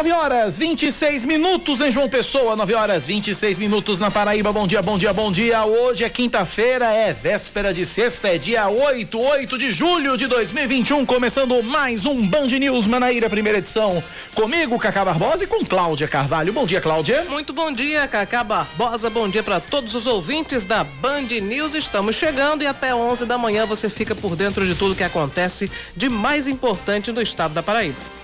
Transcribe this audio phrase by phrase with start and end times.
[0.00, 4.50] 9 horas 26 minutos em João Pessoa, 9 horas 26 minutos na Paraíba.
[4.50, 5.62] Bom dia, bom dia, bom dia.
[5.66, 11.04] Hoje é quinta-feira, é véspera de sexta, é dia 8, 8 de julho de 2021,
[11.04, 14.02] começando mais um Band News Manaíra, primeira edição.
[14.34, 16.50] Comigo, Cacá Barbosa e com Cláudia Carvalho.
[16.50, 17.26] Bom dia, Cláudia.
[17.28, 19.10] Muito bom dia, Cacá Barbosa.
[19.10, 21.74] Bom dia para todos os ouvintes da Band News.
[21.74, 25.70] Estamos chegando e até 11 da manhã você fica por dentro de tudo que acontece
[25.94, 28.19] de mais importante no estado da Paraíba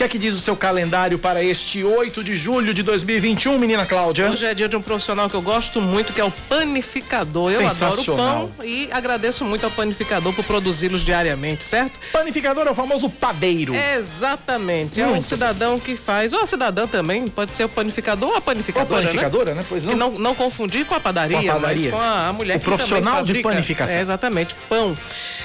[0.00, 3.84] que é que diz o seu calendário para este 8 de julho de 2021, menina
[3.84, 4.30] Cláudia?
[4.30, 7.52] Hoje é dia de um profissional que eu gosto muito, que é o panificador.
[7.52, 12.00] Eu adoro pão e agradeço muito ao panificador por produzi-los diariamente, certo?
[12.10, 13.74] Panificador é o famoso padeiro.
[13.74, 15.00] Exatamente.
[15.00, 15.16] Muito.
[15.16, 18.40] É um cidadão que faz, ou a cidadã também, pode ser o panificador ou a
[18.40, 18.94] panificadora.
[18.94, 19.60] Ou a panificadora, né?
[19.60, 19.66] né?
[19.68, 19.94] Pois não.
[19.94, 20.12] não.
[20.12, 20.34] não.
[20.34, 21.90] confundir com a padaria, com a padaria.
[21.90, 23.96] mas com a, a mulher o que profissional de panificação.
[23.96, 24.96] É, exatamente, pão.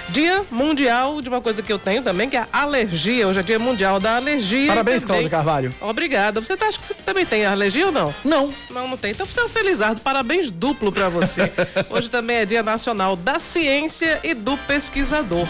[0.09, 3.27] Dia mundial de uma coisa que eu tenho também, que é a alergia.
[3.27, 4.67] Hoje é dia mundial da alergia.
[4.67, 5.73] Parabéns, Cláudia Carvalho.
[5.81, 6.39] Obrigada.
[6.39, 8.13] Você tá, acha que você também tem alergia ou não?
[8.23, 8.53] Não.
[8.69, 9.11] Não, não tem.
[9.11, 10.01] Então você é um felizardo.
[10.01, 11.51] Parabéns duplo para você.
[11.89, 15.47] Hoje também é dia nacional da ciência e do pesquisador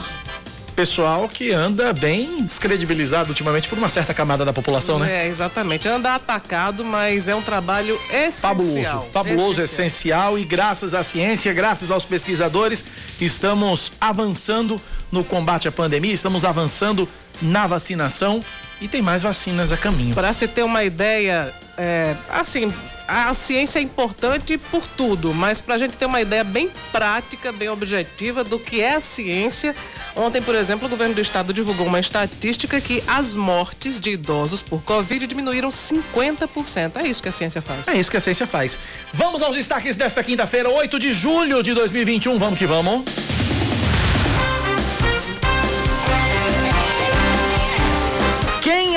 [0.75, 5.25] pessoal que anda bem descredibilizado ultimamente por uma certa camada da população, né?
[5.25, 5.87] É, exatamente.
[5.87, 8.55] Anda atacado, mas é um trabalho essencial.
[8.55, 10.33] Fabuloso, fabuloso, essencial.
[10.33, 10.39] essencial.
[10.39, 12.83] E graças à ciência, graças aos pesquisadores,
[13.19, 14.79] estamos avançando
[15.11, 17.07] no combate à pandemia, estamos avançando
[17.41, 18.41] na vacinação
[18.81, 20.13] e tem mais vacinas a caminho.
[20.13, 22.73] Para se ter uma ideia, é, assim,
[23.07, 27.51] a ciência é importante por tudo, mas para a gente ter uma ideia bem prática,
[27.51, 29.75] bem objetiva do que é a ciência,
[30.15, 34.61] ontem, por exemplo, o governo do estado divulgou uma estatística que as mortes de idosos
[34.61, 36.97] por Covid diminuíram 50%.
[36.97, 37.87] É isso que a ciência faz.
[37.87, 38.79] É isso que a ciência faz.
[39.13, 42.39] Vamos aos destaques desta quinta-feira, 8 de julho de 2021.
[42.39, 43.03] Vamos que vamos.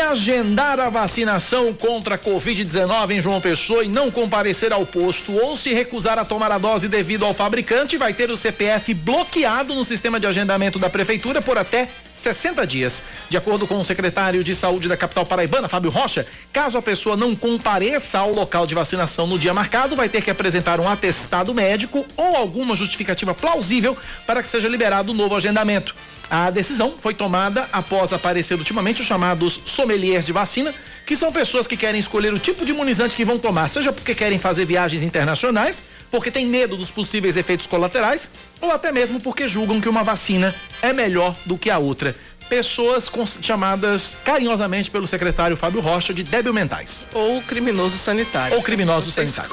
[0.00, 5.56] Agendar a vacinação contra a Covid-19 em João Pessoa e não comparecer ao posto ou
[5.56, 9.84] se recusar a tomar a dose devido ao fabricante, vai ter o CPF bloqueado no
[9.84, 13.02] sistema de agendamento da Prefeitura por até 60 dias.
[13.28, 17.16] De acordo com o secretário de Saúde da capital paraibana, Fábio Rocha, caso a pessoa
[17.16, 21.54] não compareça ao local de vacinação no dia marcado, vai ter que apresentar um atestado
[21.54, 25.94] médico ou alguma justificativa plausível para que seja liberado o novo agendamento.
[26.30, 30.74] A decisão foi tomada após aparecer ultimamente os chamados sommeliers de vacina,
[31.06, 34.14] que são pessoas que querem escolher o tipo de imunizante que vão tomar, seja porque
[34.14, 38.30] querem fazer viagens internacionais, porque têm medo dos possíveis efeitos colaterais,
[38.60, 42.14] ou até mesmo porque julgam que uma vacina é melhor do que a outra
[42.48, 43.10] pessoas
[43.42, 47.06] chamadas carinhosamente pelo secretário Fábio Rocha de débil mentais.
[47.12, 48.56] Ou criminoso sanitário.
[48.56, 49.50] Ou criminoso sanitário.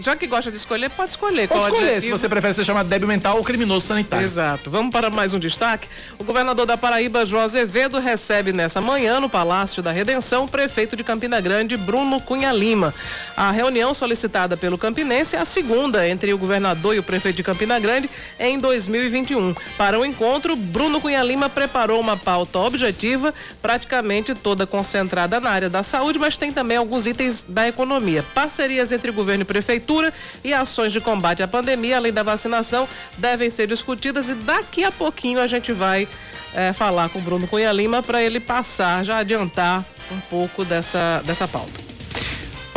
[0.00, 1.48] Já que gosta de escolher, pode escolher.
[1.48, 2.16] Pode escolher adjetivo.
[2.16, 4.24] se você prefere ser chamado débil mental ou criminoso sanitário.
[4.24, 4.70] Exato.
[4.70, 5.88] Vamos para mais um destaque.
[6.18, 10.96] O governador da Paraíba, João Azevedo, recebe nessa manhã no Palácio da Redenção o prefeito
[10.96, 12.94] de Campina Grande, Bruno Cunha Lima.
[13.36, 17.42] A reunião solicitada pelo Campinense é a segunda entre o governador e o prefeito de
[17.42, 19.54] Campina Grande em 2021.
[19.76, 25.70] Para o encontro, Bruno Cunha Lima preparou uma pauta objetiva, praticamente toda concentrada na área
[25.70, 28.22] da saúde, mas tem também alguns itens da economia.
[28.34, 30.12] Parcerias entre governo e prefeitura
[30.44, 32.86] e ações de combate à pandemia, além da vacinação,
[33.16, 36.06] devem ser discutidas e daqui a pouquinho a gente vai
[36.52, 41.22] é, falar com o Bruno Cunha Lima para ele passar, já adiantar um pouco dessa,
[41.24, 41.87] dessa pauta.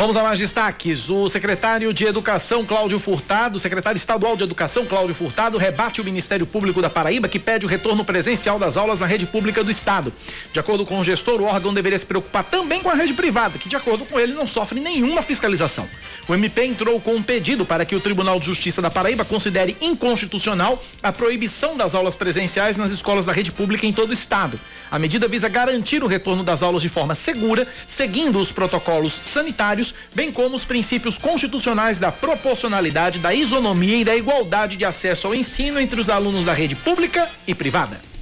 [0.02, 1.08] Vamos a mais destaques.
[1.08, 6.44] O secretário de Educação, Cláudio Furtado, secretário estadual de Educação, Cláudio Furtado, rebate o Ministério
[6.44, 10.12] Público da Paraíba, que pede o retorno presencial das aulas na rede pública do Estado.
[10.52, 13.56] De acordo com o gestor, o órgão deveria se preocupar também com a rede privada,
[13.60, 15.88] que, de acordo com ele, não sofre nenhuma fiscalização.
[16.26, 19.76] O MP entrou com um pedido para que o Tribunal de Justiça da Paraíba considere
[19.80, 24.58] inconstitucional a proibição das aulas presenciais nas escolas da rede pública em todo o Estado.
[24.90, 29.91] A medida visa garantir o retorno das aulas de forma segura, seguindo os protocolos sanitários,
[30.14, 35.34] bem como os princípios constitucionais da proporcionalidade, da isonomia e da igualdade de acesso ao
[35.34, 38.12] ensino entre os alunos da rede pública e privada.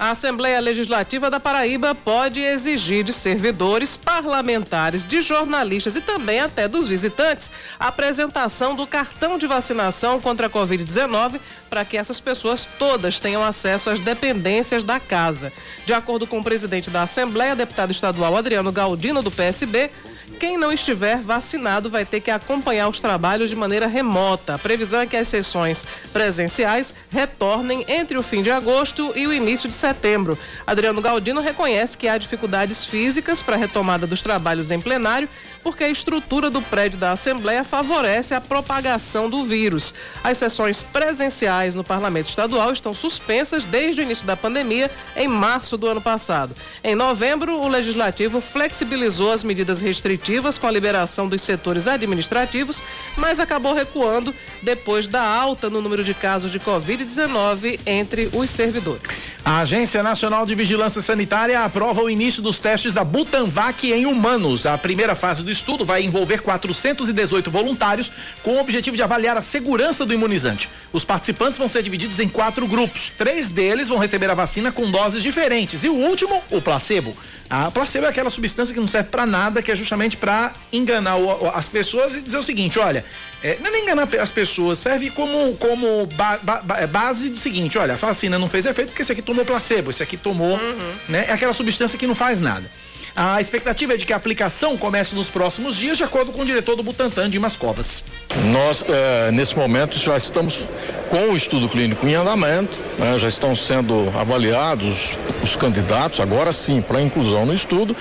[0.00, 6.66] A Assembleia Legislativa da Paraíba pode exigir de servidores, parlamentares, de jornalistas e também até
[6.66, 11.38] dos visitantes a apresentação do cartão de vacinação contra a Covid-19
[11.68, 15.52] para que essas pessoas todas tenham acesso às dependências da casa.
[15.84, 19.90] De acordo com o presidente da Assembleia, deputado estadual Adriano Galdino, do PSB,
[20.38, 24.54] quem não estiver vacinado vai ter que acompanhar os trabalhos de maneira remota.
[24.54, 29.32] A previsão é que as sessões presenciais retornem entre o fim de agosto e o
[29.32, 30.38] início de setembro.
[30.66, 35.28] Adriano Galdino reconhece que há dificuldades físicas para a retomada dos trabalhos em plenário,
[35.62, 39.94] porque a estrutura do prédio da Assembleia favorece a propagação do vírus.
[40.22, 45.76] As sessões presenciais no Parlamento Estadual estão suspensas desde o início da pandemia, em março
[45.76, 46.54] do ano passado.
[46.82, 52.82] Em novembro, o Legislativo flexibilizou as medidas restritivas com a liberação dos setores administrativos,
[53.16, 59.32] mas acabou recuando depois da alta no número de casos de Covid-19 entre os servidores.
[59.44, 64.66] A Agência Nacional de Vigilância Sanitária aprova o início dos testes da Butanvac em humanos.
[64.66, 68.12] A primeira fase do do estudo vai envolver 418 voluntários
[68.42, 70.68] com o objetivo de avaliar a segurança do imunizante.
[70.92, 73.10] Os participantes vão ser divididos em quatro grupos.
[73.10, 77.16] Três deles vão receber a vacina com doses diferentes e o último, o placebo.
[77.48, 81.16] A placebo é aquela substância que não serve para nada, que é justamente para enganar
[81.52, 83.04] as pessoas e dizer o seguinte: olha,
[83.42, 87.38] é, não é nem enganar as pessoas, serve como, como ba, ba, é base do
[87.38, 90.56] seguinte: olha, a vacina não fez efeito porque esse aqui tomou placebo, esse aqui tomou,
[90.56, 90.92] uhum.
[91.08, 91.24] né?
[91.28, 92.70] É aquela substância que não faz nada.
[93.14, 96.44] A expectativa é de que a aplicação comece nos próximos dias, de acordo com o
[96.44, 98.04] diretor do Butantan, Dimas Covas.
[98.52, 100.60] Nós, eh, nesse momento, já estamos
[101.08, 106.80] com o estudo clínico em andamento, né, já estão sendo avaliados os candidatos, agora sim,
[106.80, 107.96] para inclusão no estudo,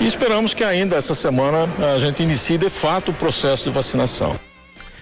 [0.00, 4.38] e esperamos que ainda essa semana a gente inicie de fato o processo de vacinação.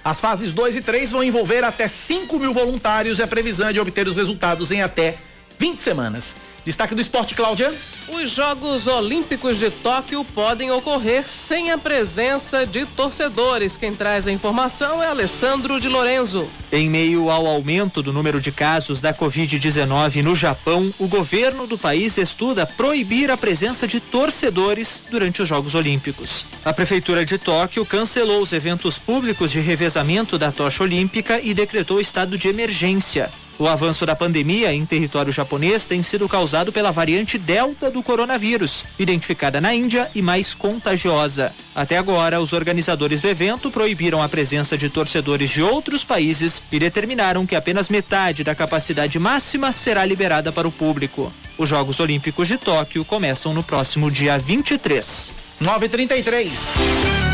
[0.02, 3.72] As fases 2 e 3 vão envolver até 5 mil voluntários e a previsão é
[3.72, 5.18] de obter os resultados em até
[5.60, 6.34] 20 semanas.
[6.64, 7.70] Destaque do esporte, Cláudia.
[8.08, 13.76] Os Jogos Olímpicos de Tóquio podem ocorrer sem a presença de torcedores.
[13.76, 16.48] Quem traz a informação é Alessandro de Lorenzo.
[16.72, 21.76] Em meio ao aumento do número de casos da Covid-19 no Japão, o governo do
[21.76, 26.46] país estuda proibir a presença de torcedores durante os Jogos Olímpicos.
[26.64, 32.00] A Prefeitura de Tóquio cancelou os eventos públicos de revezamento da tocha olímpica e decretou
[32.00, 33.30] estado de emergência.
[33.60, 38.86] O avanço da pandemia em território japonês tem sido causado pela variante Delta do coronavírus,
[38.98, 41.52] identificada na Índia e mais contagiosa.
[41.74, 46.78] Até agora, os organizadores do evento proibiram a presença de torcedores de outros países e
[46.78, 51.30] determinaram que apenas metade da capacidade máxima será liberada para o público.
[51.58, 55.32] Os Jogos Olímpicos de Tóquio começam no próximo dia 23.
[55.60, 57.29] 9:33.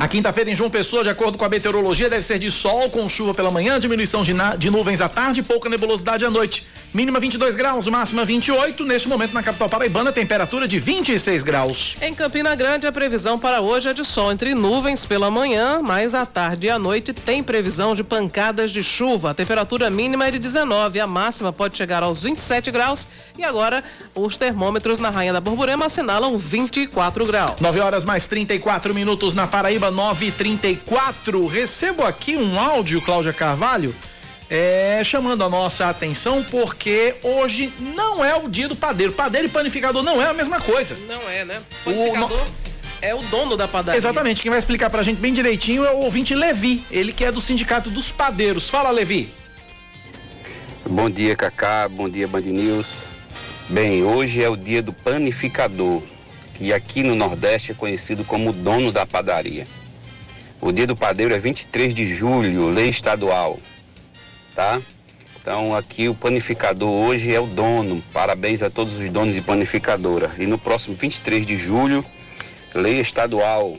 [0.00, 3.08] A quinta-feira em João Pessoa, de acordo com a meteorologia, deve ser de sol com
[3.08, 6.64] chuva pela manhã, diminuição de, de nuvens à tarde e pouca nebulosidade à noite.
[6.94, 8.84] Mínima 22 graus, máxima 28.
[8.84, 11.96] Neste momento, na capital paraibana, temperatura de 26 graus.
[12.00, 16.14] Em Campina Grande, a previsão para hoje é de sol entre nuvens pela manhã, mas
[16.14, 19.32] à tarde e à noite tem previsão de pancadas de chuva.
[19.32, 23.04] A temperatura mínima é de 19, a máxima pode chegar aos 27 graus.
[23.36, 23.82] E agora,
[24.14, 27.60] os termômetros na Rainha da Borborema assinalam 24 graus.
[27.60, 31.46] 9 horas mais 34 minutos na Paraíba, 9:34.
[31.46, 33.94] Recebo aqui um áudio, Cláudia Carvalho
[34.50, 39.12] é, chamando a nossa atenção porque hoje não é o dia do padeiro.
[39.12, 40.96] Padeiro e panificador não é a mesma coisa.
[41.06, 41.60] Não é, né?
[41.84, 42.40] Panificador.
[42.40, 42.68] O,
[43.02, 43.98] é o dono da padaria.
[43.98, 47.30] Exatamente, quem vai explicar pra gente bem direitinho é o ouvinte Levi, ele que é
[47.30, 48.68] do Sindicato dos Padeiros.
[48.68, 49.32] Fala, Levi.
[50.88, 52.86] Bom dia, Cacá, bom dia, Band News.
[53.68, 56.02] Bem, hoje é o dia do panificador,
[56.58, 59.66] que aqui no Nordeste é conhecido como dono da padaria.
[60.60, 63.58] O dia do padeiro é 23 de julho, lei estadual
[64.58, 64.82] tá?
[65.40, 68.02] Então aqui o panificador hoje é o dono.
[68.12, 70.32] Parabéns a todos os donos de panificadora.
[70.36, 72.04] E no próximo 23 de julho,
[72.74, 73.78] lei estadual.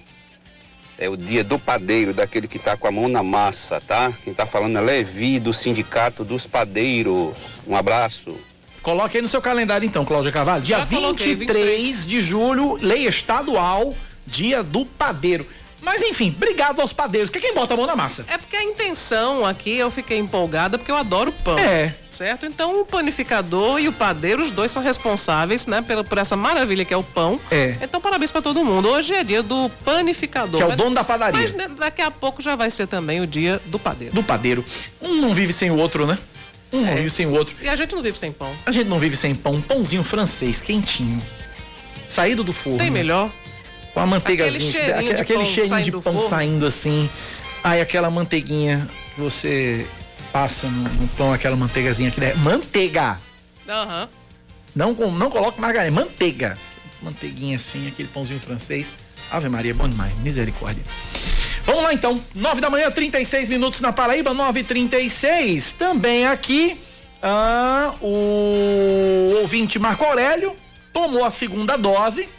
[0.97, 4.13] É o dia do padeiro, daquele que está com a mão na massa, tá?
[4.23, 7.35] Quem está falando é Levi, do Sindicato dos Padeiros.
[7.67, 8.37] Um abraço.
[8.81, 10.63] Coloque aí no seu calendário então, Cláudia Carvalho.
[10.63, 13.93] Dia 23, 23 de julho, lei estadual,
[14.25, 15.45] dia do padeiro.
[15.81, 18.25] Mas enfim, obrigado aos padeiros, que é quem bota a mão na massa.
[18.27, 21.57] É porque a intenção aqui, eu fiquei empolgada porque eu adoro pão.
[21.57, 21.95] É.
[22.09, 22.45] Certo?
[22.45, 26.83] Então o panificador e o padeiro, os dois são responsáveis, né, por, por essa maravilha
[26.83, 27.39] que é o pão.
[27.49, 27.75] É.
[27.81, 28.89] Então parabéns para todo mundo.
[28.89, 30.59] Hoje é dia do panificador.
[30.65, 31.39] Que é o dono da padaria.
[31.39, 34.13] Mas daqui a pouco já vai ser também o dia do padeiro.
[34.13, 34.65] Do padeiro.
[35.01, 36.17] Um não vive sem o outro, né?
[36.71, 36.95] Um é.
[36.95, 37.55] vive sem o outro.
[37.61, 38.55] E a gente não vive sem pão.
[38.65, 39.61] A gente não vive sem pão.
[39.61, 41.19] Pãozinho francês, quentinho.
[42.07, 42.79] Saído do forno.
[42.79, 43.31] Tem melhor?
[43.93, 47.09] com a manteigazinha, aquele cheirinho de aquele pão, cheirinho saindo, de pão saindo assim.
[47.63, 49.87] Aí aquela manteiguinha que você
[50.31, 53.19] passa no, no pão, aquela manteigazinha que é manteiga.
[53.67, 54.07] Uhum.
[54.75, 56.57] Não não coloque margarina, manteiga.
[57.01, 58.91] Manteiguinha assim, aquele pãozinho francês.
[59.31, 60.83] Ave Maria, bom demais, misericórdia.
[61.65, 65.73] Vamos lá então, 9 da manhã, 36 minutos na Paraíba, 9:36.
[65.77, 66.79] Também aqui
[67.21, 70.55] Ah, o ouvinte Marco Aurélio
[70.93, 72.29] tomou a segunda dose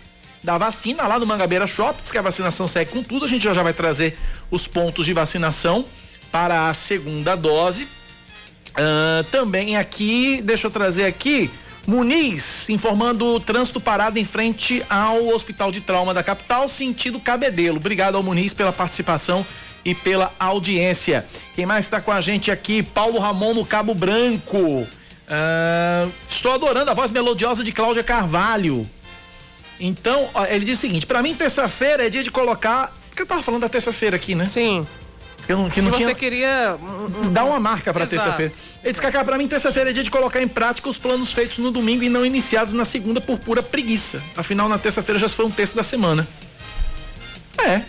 [0.42, 3.26] da vacina lá no Mangabeira Shop, diz que a vacinação segue com tudo.
[3.26, 4.18] A gente já, já vai trazer
[4.50, 5.84] os pontos de vacinação
[6.32, 7.86] para a segunda dose.
[8.74, 11.50] Ah, também aqui, deixa eu trazer aqui,
[11.86, 17.78] Muniz informando o trânsito parado em frente ao Hospital de Trauma da capital, sentido Cabedelo.
[17.78, 19.44] Obrigado ao Muniz pela participação
[19.84, 21.26] e pela audiência.
[21.54, 22.82] Quem mais está com a gente aqui?
[22.82, 24.86] Paulo Ramon no Cabo Branco.
[25.28, 28.86] Ah, estou adorando a voz melodiosa de Cláudia Carvalho.
[29.78, 32.92] Então, ele diz o seguinte: para mim, terça-feira é dia de colocar.
[33.08, 34.46] Porque eu tava falando da terça-feira aqui, né?
[34.46, 34.86] Sim.
[35.46, 36.08] Que, não, que não tinha.
[36.08, 36.76] você queria.
[36.80, 38.22] um- um- Dá uma marca pra Exato.
[38.22, 38.52] terça-feira.
[38.82, 41.58] Ele diz, Cacá, pra mim, terça-feira é dia de colocar em prática os planos feitos
[41.58, 44.22] no domingo e não iniciados na segunda por pura preguiça.
[44.36, 46.26] Afinal, na terça-feira já foi um terço da semana.
[47.58, 47.82] É,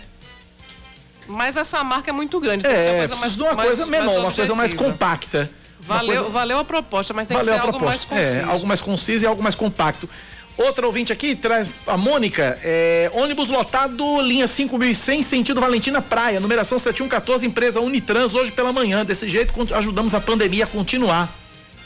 [1.28, 2.62] Mas essa marca é muito grande.
[2.64, 4.54] Tem que ser uma é, coisa mais, de uma mais- coisa menor, mais uma coisa
[4.54, 5.50] mais compacta.
[5.84, 8.16] Uma Valeu, coisa- valeu a proposta, mas tem que ser algo mais proposta.
[8.34, 8.40] conciso.
[8.40, 10.08] É, algo mais conciso e algo mais compacto.
[10.56, 16.78] Outra ouvinte aqui traz a Mônica, é, ônibus lotado, linha 5100, sentido Valentina Praia, numeração
[16.78, 19.04] 7114, empresa Unitrans, hoje pela manhã.
[19.04, 21.32] Desse jeito ajudamos a pandemia a continuar.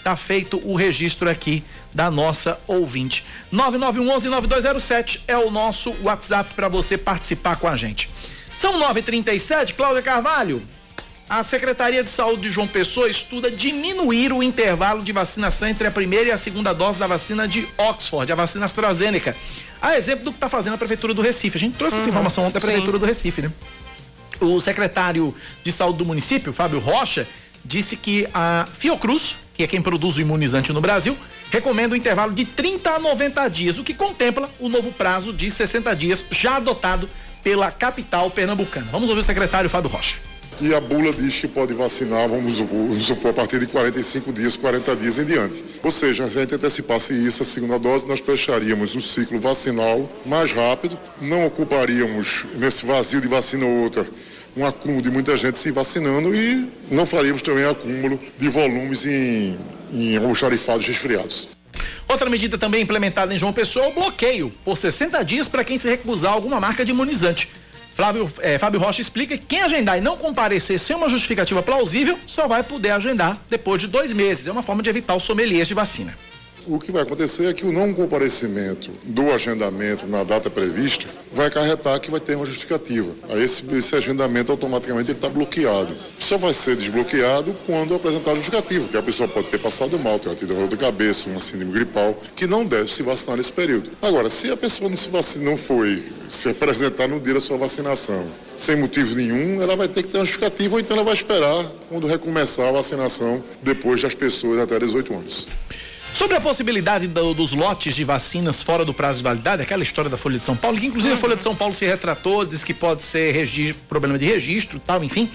[0.03, 3.25] Tá feito o registro aqui da nossa ouvinte.
[3.53, 8.11] 9911-9207 é o nosso WhatsApp para você participar com a gente.
[8.55, 10.63] São 9h37, Cláudia Carvalho.
[11.29, 15.91] A Secretaria de Saúde de João Pessoa estuda diminuir o intervalo de vacinação entre a
[15.91, 19.35] primeira e a segunda dose da vacina de Oxford, a vacina AstraZeneca.
[19.83, 21.57] A exemplo do que está fazendo a Prefeitura do Recife.
[21.57, 22.61] A gente trouxe essa informação ontem da.
[22.61, 23.53] Prefeitura do Recife, né?
[24.41, 27.27] O secretário de saúde do município, Fábio Rocha,
[27.65, 31.19] disse que a Fiocruz, que é quem produz o imunizante no Brasil,
[31.51, 35.51] recomenda um intervalo de 30 a 90 dias, o que contempla o novo prazo de
[35.51, 37.11] 60 dias já adotado
[37.43, 38.87] pela capital pernambucana.
[38.93, 40.36] Vamos ouvir o secretário Fábio Rocha.
[40.61, 42.57] E a bula diz que pode vacinar, vamos
[43.07, 45.63] supor, a partir de 45 dias, 40 dias em diante.
[45.83, 50.11] Ou seja, se a gente antecipasse isso, a segunda dose, nós fecharíamos o ciclo vacinal
[50.25, 54.07] mais rápido, não ocuparíamos nesse vazio de vacina ou outra
[54.57, 59.57] um acúmulo de muita gente se vacinando e não faríamos também acúmulo de volumes em,
[59.93, 61.49] em almoxarifados resfriados.
[62.09, 65.77] Outra medida também implementada em João Pessoa é o bloqueio por 60 dias para quem
[65.77, 67.51] se recusar alguma marca de imunizante.
[67.97, 72.19] Flávio, eh, Fábio Rocha explica que quem agendar e não comparecer sem uma justificativa plausível
[72.27, 74.47] só vai poder agendar depois de dois meses.
[74.47, 76.15] É uma forma de evitar os sommeliers de vacina.
[76.69, 81.47] O que vai acontecer é que o não comparecimento do agendamento na data prevista vai
[81.47, 83.13] acarretar que vai ter uma justificativa.
[83.29, 85.95] Aí esse, esse agendamento automaticamente está bloqueado.
[86.19, 90.35] Só vai ser desbloqueado quando apresentar justificativa, porque a pessoa pode ter passado mal, ter
[90.35, 93.91] tido dor de cabeça, uma síndrome gripal, que não deve se vacinar nesse período.
[94.03, 97.57] Agora, se a pessoa não se vacina, não foi se apresentar no dia da sua
[97.57, 101.15] vacinação, sem motivo nenhum, ela vai ter que ter uma justificativa ou então ela vai
[101.15, 105.49] esperar quando recomeçar a vacinação depois das pessoas até 18 anos.
[106.17, 110.09] Sobre a possibilidade do- dos lotes de vacinas fora do prazo de validade, aquela história
[110.11, 112.65] da Folha de São Paulo, que inclusive a Folha de São Paulo se retratou, diz
[112.65, 115.29] que pode ser problema de registro tal, enfim.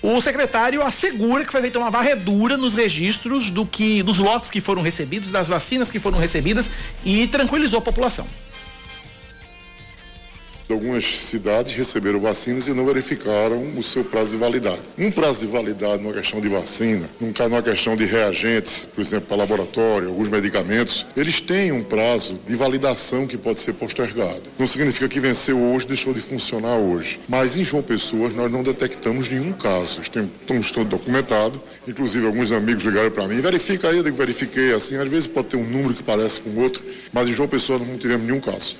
[0.00, 4.60] O secretário assegura que foi feita uma varredura nos registros do que, dos lotes que
[4.62, 6.70] foram recebidos, das vacinas que foram recebidas
[7.04, 8.26] e tranquilizou a população.
[10.70, 14.80] Algumas cidades receberam vacinas e não verificaram o seu prazo de validade.
[14.98, 19.00] Um prazo de validade numa questão de vacina, num caso numa questão de reagentes, por
[19.02, 24.42] exemplo, para laboratório, alguns medicamentos, eles têm um prazo de validação que pode ser postergado.
[24.58, 27.20] Não significa que venceu hoje, deixou de funcionar hoje.
[27.28, 30.00] Mas em João Pessoa nós não detectamos nenhum caso.
[30.00, 31.60] Estamos todos documentados.
[31.86, 35.48] Inclusive alguns amigos ligaram para mim, verifica aí, eu digo, verifiquei assim, às vezes pode
[35.48, 38.40] ter um número que parece com outro, mas em João Pessoa nós não tivemos nenhum
[38.40, 38.76] caso.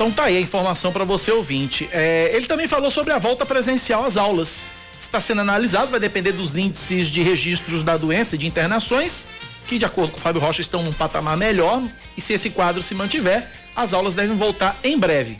[0.00, 1.86] Então tá aí a informação para você ouvinte.
[1.92, 4.64] É, ele também falou sobre a volta presencial às aulas.
[4.98, 9.24] Está sendo analisado, vai depender dos índices de registros da doença e de internações,
[9.66, 11.82] que de acordo com o Fábio Rocha estão num patamar melhor.
[12.16, 15.36] E se esse quadro se mantiver, as aulas devem voltar em breve.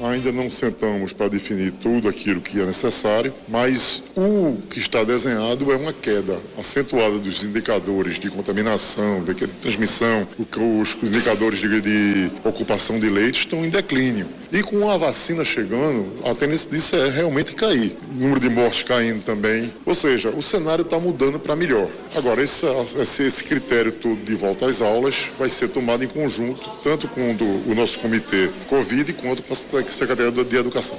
[0.00, 5.72] Ainda não sentamos para definir tudo aquilo que é necessário, mas o que está desenhado
[5.72, 13.00] é uma queda acentuada dos indicadores de contaminação, de transmissão, os indicadores de, de ocupação
[13.00, 14.26] de leitos estão em declínio.
[14.52, 17.96] E com a vacina chegando, a tendência disso é realmente cair.
[18.10, 19.70] O número de mortes caindo também.
[19.84, 21.86] Ou seja, o cenário está mudando para melhor.
[22.16, 22.64] Agora, esse,
[22.98, 27.34] esse, esse critério todo de volta às aulas vai ser tomado em conjunto, tanto com
[27.34, 29.56] do- o nosso comitê Covid quanto com a
[29.90, 30.98] Secretaria de Educação.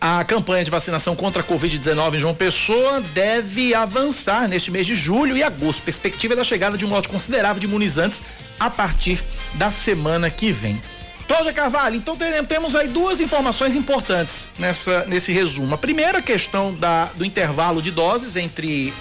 [0.00, 4.94] A campanha de vacinação contra a Covid-19 em João Pessoa deve avançar neste mês de
[4.94, 5.82] julho e agosto.
[5.82, 8.22] Perspectiva é da chegada de um lote considerável de imunizantes
[8.58, 9.22] a partir
[9.54, 10.80] da semana que vem.
[11.28, 12.16] Cláudia Carvalho, então
[12.48, 15.74] temos aí duas informações importantes nessa, nesse resumo.
[15.74, 18.92] A primeira questão da, do intervalo de doses entre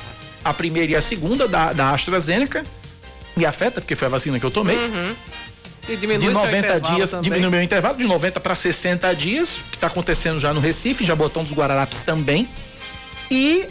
[0.44, 2.64] a primeira e a segunda da, da AstraZeneca.
[3.36, 4.76] Me afeta, porque foi a vacina que eu tomei.
[4.76, 5.16] Uhum.
[5.90, 7.24] E diminui de seu 90 intervalo dias, também.
[7.32, 11.44] diminui meu intervalo de 90 para 60 dias, que está acontecendo já no Recife, Jabotão
[11.44, 12.48] dos Guararapes também.
[13.32, 13.66] E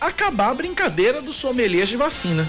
[0.00, 2.46] acabar a brincadeira dos sommeliers de vacina.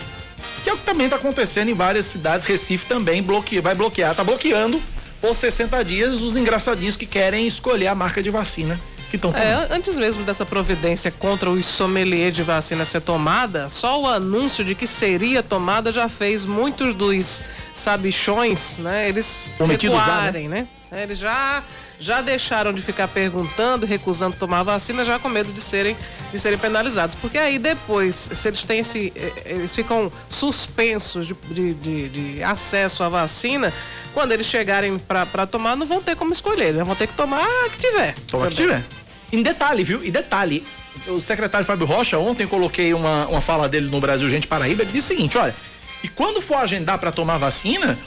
[0.63, 2.46] Que é o que também está acontecendo em várias cidades.
[2.46, 4.82] Recife também bloqueia, vai bloquear, tá bloqueando
[5.20, 9.31] por 60 dias os engraçadinhos que querem escolher a marca de vacina que estão.
[9.35, 14.63] É, antes mesmo dessa providência contra o sommelier de vacina ser tomada, só o anúncio
[14.63, 17.41] de que seria tomada já fez muitos dos
[17.74, 19.07] sabichões, né?
[19.09, 20.67] Eles Prometidos já, recuarem, né?
[20.91, 21.63] É, Eles já
[21.99, 25.95] já deixaram de ficar perguntando, recusando tomar vacina, já com medo de serem
[26.31, 31.33] de serem penalizados, porque aí depois, se eles têm esse, eh, eles ficam suspensos de,
[31.49, 33.73] de, de- de acesso à vacina,
[34.13, 36.83] quando eles chegarem para tomar, não vão ter como escolher, né?
[36.83, 38.13] Vão ter que tomar a que tiver.
[38.27, 38.83] Toma que tiver.
[39.31, 40.03] Em detalhe, viu?
[40.03, 40.65] E detalhe,
[41.07, 44.91] o secretário Fábio Rocha, ontem coloquei uma, uma fala dele no Brasil Gente Paraíba, ele
[44.91, 45.55] disse o seguinte, olha,
[46.03, 47.97] e quando for agendar para tomar vacina,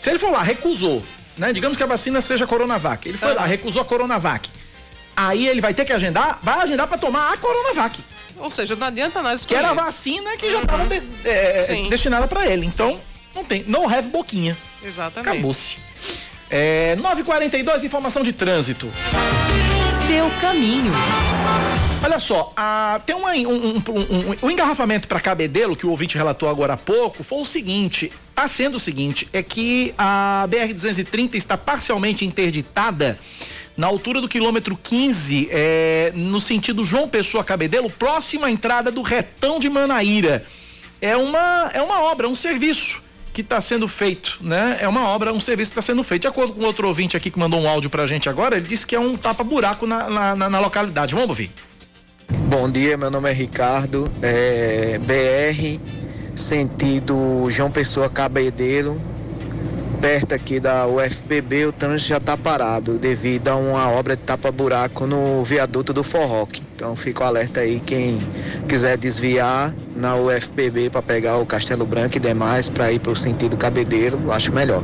[0.00, 1.02] se ele for lá, recusou,
[1.38, 1.52] né?
[1.52, 4.50] Digamos que a vacina seja Coronavac, ele foi lá, recusou a Coronavac.
[5.16, 7.98] Aí ele vai ter que agendar, vai agendar para tomar a Coronavac,
[8.36, 9.58] Ou seja, não adianta nada que escolher.
[9.58, 10.88] era a vacina que já estava
[11.62, 11.88] Sim.
[11.88, 12.66] destinada para ele.
[12.66, 13.00] Então,
[13.34, 14.56] não tem, não have boquinha.
[14.82, 15.28] Exatamente.
[15.30, 15.78] Acabou-se.
[16.50, 18.88] É, 9h42, informação de trânsito.
[20.06, 20.90] Seu caminho.
[22.02, 25.90] Olha só, a- tem uma- um, um- um- um- o engarrafamento para Cabedelo, que o
[25.90, 30.46] ouvinte relatou agora há pouco, foi o seguinte: está sendo o seguinte, é que a
[30.48, 33.18] BR-230 está parcialmente interditada
[33.76, 39.02] na altura do quilômetro 15, é, no sentido João Pessoa Cabedelo, próxima à entrada do
[39.02, 40.44] retão de Manaíra.
[41.00, 43.02] É uma, é uma obra, um serviço
[43.32, 44.78] que está sendo feito, né?
[44.80, 46.22] É uma obra, um serviço que está sendo feito.
[46.22, 48.86] De acordo com outro ouvinte aqui que mandou um áudio pra gente agora, ele disse
[48.86, 51.12] que é um tapa-buraco na, na, na- na localidade.
[51.14, 51.50] Vamos ouvir.
[52.48, 55.80] Bom dia, meu nome é Ricardo, é BR,
[56.38, 59.00] sentido João Pessoa Cabedelo,
[60.00, 65.06] perto aqui da UFBB, o trânsito já está parado devido a uma obra de tapa-buraco
[65.06, 66.62] no viaduto do Forroque.
[66.74, 68.18] Então fica o alerta aí, quem
[68.68, 73.16] quiser desviar na UFBB para pegar o Castelo Branco e demais para ir para o
[73.16, 74.82] sentido Cabedelo, acho melhor.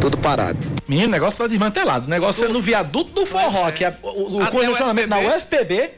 [0.00, 0.58] Tudo parado.
[0.88, 2.06] Menino, o negócio tá desmantelado.
[2.06, 5.90] O negócio é no viaduto do Forró, que é o, o congestionamento na UFPB.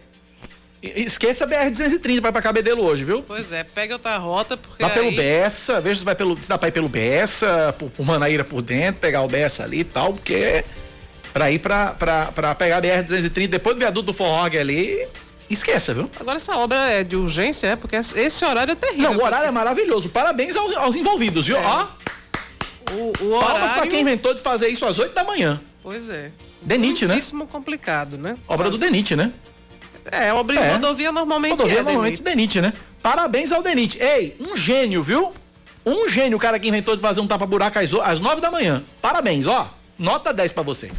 [0.83, 3.23] Esqueça a BR-230, vai pra Cabedelo hoje, viu?
[3.23, 5.17] Pois é, pega outra rota, porque Vá pelo aí...
[5.17, 8.63] Bessa, veja se, vai pelo, se dá pra ir pelo Bessa, por, por Manaíra por
[8.63, 10.65] dentro, pegar o Bessa ali e tal, porque
[11.35, 15.07] pra ir pra, pra, pra pegar a BR-230 depois do viaduto do Forró ali,
[15.51, 16.11] esqueça, viu?
[16.19, 17.77] Agora essa obra é de urgência, é?
[17.77, 19.11] Porque esse horário é terrível.
[19.11, 20.09] Não, o horário é pra maravilhoso.
[20.09, 21.59] Parabéns aos, aos envolvidos, viu?
[21.59, 21.63] É.
[21.63, 21.87] Ó,
[22.93, 23.75] o, o palmas horário...
[23.75, 25.61] pra quem inventou de fazer isso às 8 da manhã.
[25.83, 26.31] Pois é.
[26.63, 27.21] Denite, né?
[27.51, 28.37] Complicado, né?
[28.49, 29.33] Obra do Denite, né?
[30.11, 30.73] É, obra É.
[30.73, 32.59] rodovia normalmente Rodovia é, normalmente Denite.
[32.59, 32.73] Denite, né?
[33.03, 34.03] Parabéns ao Denite.
[34.03, 35.33] Ei, um gênio, viu?
[35.87, 38.83] Um gênio, o cara que inventou de fazer um tapa-buraco às, às 9 da manhã.
[39.01, 39.69] Parabéns, ó.
[39.99, 40.91] Nota 10 pra você.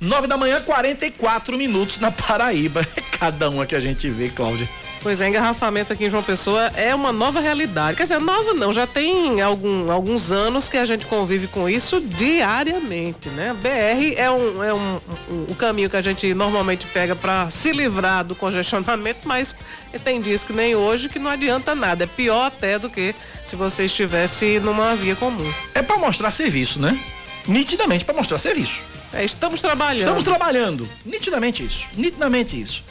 [0.00, 2.86] 9 da manhã, 44 minutos na Paraíba.
[2.96, 4.68] É cada uma que a gente vê, Cláudia.
[5.00, 7.96] Pois é, engarrafamento aqui em João Pessoa é uma nova realidade.
[7.96, 12.00] Quer dizer, nova não, já tem algum, alguns anos que a gente convive com isso
[12.00, 13.54] diariamente, né?
[13.62, 17.70] BR é um, é um, um- o caminho que a gente normalmente pega para se
[17.70, 19.54] livrar do congestionamento, mas
[20.04, 22.04] tem dias que nem hoje que não adianta nada.
[22.04, 25.48] É pior até do que se você estivesse numa via comum.
[25.74, 26.98] É pra mostrar serviço, né?
[27.46, 28.80] Nitidamente pra mostrar serviço.
[29.12, 30.00] É, estamos trabalhando.
[30.00, 30.88] Estamos trabalhando.
[31.06, 31.84] Nitidamente isso.
[31.96, 32.82] Nitidamente isso.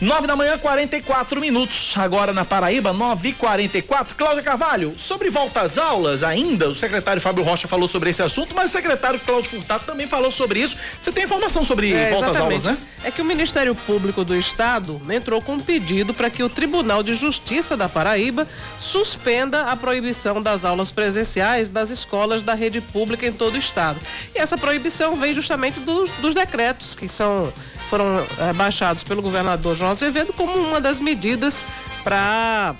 [0.00, 1.94] 9 da manhã, 44 minutos.
[1.96, 7.22] Agora na Paraíba, 9 e 44 Cláudia Carvalho, sobre volta às aulas ainda, o secretário
[7.22, 10.76] Fábio Rocha falou sobre esse assunto, mas o secretário Cláudio Furtado também falou sobre isso.
[11.00, 12.76] Você tem informação sobre É, volta às aulas, né?
[13.02, 17.02] É que o Ministério Público do Estado entrou com um pedido para que o Tribunal
[17.02, 18.46] de Justiça da Paraíba
[18.78, 23.98] suspenda a proibição das aulas presenciais das escolas da rede pública em todo o estado.
[24.34, 27.52] E essa proibição vem justamente do- dos decretos que são
[27.94, 31.64] foram eh, baixados pelo governador João Azevedo como uma das medidas
[32.02, 32.74] para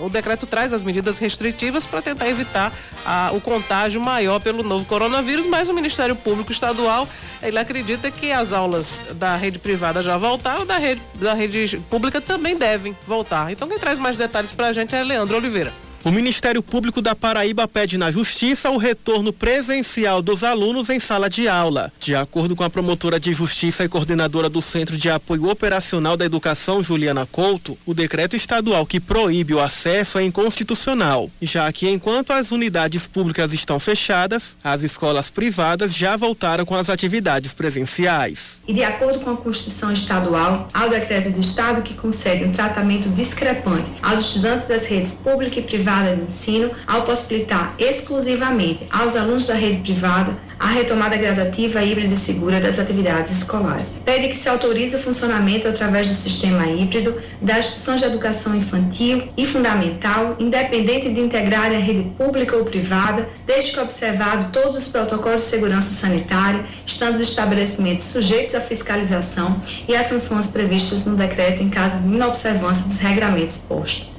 [0.00, 2.72] o decreto traz as medidas restritivas para tentar evitar
[3.04, 7.06] ah, o contágio maior pelo novo coronavírus, mas o Ministério Público Estadual
[7.42, 12.20] ele acredita que as aulas da rede privada já voltaram, da rede, da rede pública
[12.20, 13.50] também devem voltar.
[13.50, 15.72] Então quem traz mais detalhes para a gente é Leandro Oliveira.
[16.02, 21.28] O Ministério Público da Paraíba pede na Justiça o retorno presencial dos alunos em sala
[21.28, 21.92] de aula.
[22.00, 26.24] De acordo com a promotora de Justiça e coordenadora do Centro de Apoio Operacional da
[26.24, 32.30] Educação, Juliana Couto, o decreto estadual que proíbe o acesso é inconstitucional, já que enquanto
[32.30, 38.62] as unidades públicas estão fechadas, as escolas privadas já voltaram com as atividades presenciais.
[38.66, 42.52] E de acordo com a Constituição Estadual, há o decreto do Estado que concede um
[42.52, 48.86] tratamento discrepante aos estudantes das redes pública e privada privada de ensino ao possibilitar exclusivamente
[48.90, 53.98] aos alunos da rede privada a retomada gradativa, híbrida e segura das atividades escolares.
[54.04, 59.26] Pede que se autorize o funcionamento através do sistema híbrido das instituições de educação infantil
[59.38, 64.88] e fundamental, independente de integrarem a rede pública ou privada, desde que observado todos os
[64.88, 71.16] protocolos de segurança sanitária, estando os estabelecimentos sujeitos à fiscalização e às sanções previstas no
[71.16, 74.09] decreto em caso de inobservância dos regramentos postos.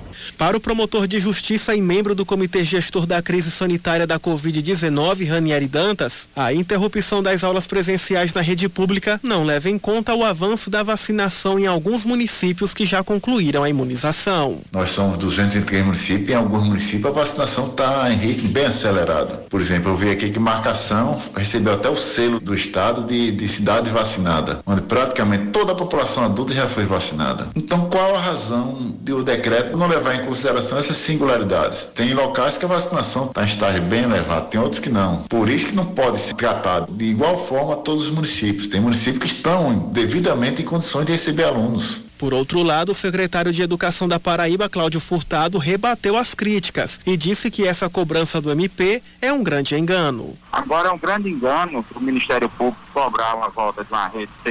[0.42, 5.30] Para o promotor de justiça e membro do Comitê Gestor da Crise Sanitária da Covid-19,
[5.30, 10.26] Ranieri Dantas, a interrupção das aulas presenciais na rede pública não leva em conta o
[10.26, 14.62] avanço da vacinação em alguns municípios que já concluíram a imunização.
[14.72, 19.48] Nós somos 203 municípios em alguns municípios a vacinação está em ritmo bem acelerado.
[19.48, 23.48] Por exemplo, eu vi aqui que Marcação recebeu até o selo do estado de, de
[23.48, 27.50] cidade vacinada, onde praticamente toda a população adulta já foi vacinada.
[27.56, 31.86] Então, qual a razão de o decreto não levar em consideração essas singularidades.
[31.94, 35.24] Tem locais que a vacinação está em estágio bem elevado, tem outros que não.
[35.24, 38.70] Por isso que não pode se tratar de igual forma todos os municípios.
[38.70, 42.02] Tem municípios que estão devidamente em condições de receber alunos.
[42.18, 47.18] Por outro lado, o secretário de Educação da Paraíba, Cláudio Furtado, rebateu as críticas e
[47.18, 50.38] disse que essa cobrança do MP é um grande engano.
[50.52, 54.28] Agora é um grande engano para o Ministério Público cobrar uma volta de uma rede
[54.28, 54.44] de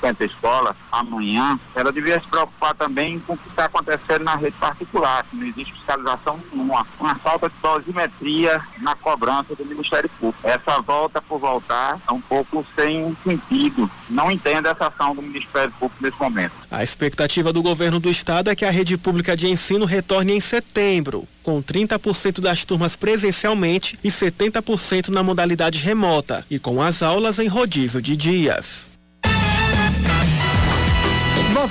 [0.00, 1.58] 650 escolas amanhã.
[1.74, 5.46] Ela devia se preocupar também com o que está acontecendo na rede particular, que não
[5.46, 6.86] existe fiscalização nenhuma.
[7.00, 10.46] Uma falta de dosimetria na cobrança do Ministério Público.
[10.46, 13.90] Essa volta por voltar é um pouco sem sentido.
[14.08, 16.52] Não entendo essa ação do Ministério Público nesse momento.
[16.70, 20.40] A expectativa do governo do estado é que a rede pública de ensino retorne em
[20.40, 27.38] setembro, com 30% das turmas presencialmente e 70% na modalidade remota, e com as aulas
[27.38, 28.95] em rodízio de dias.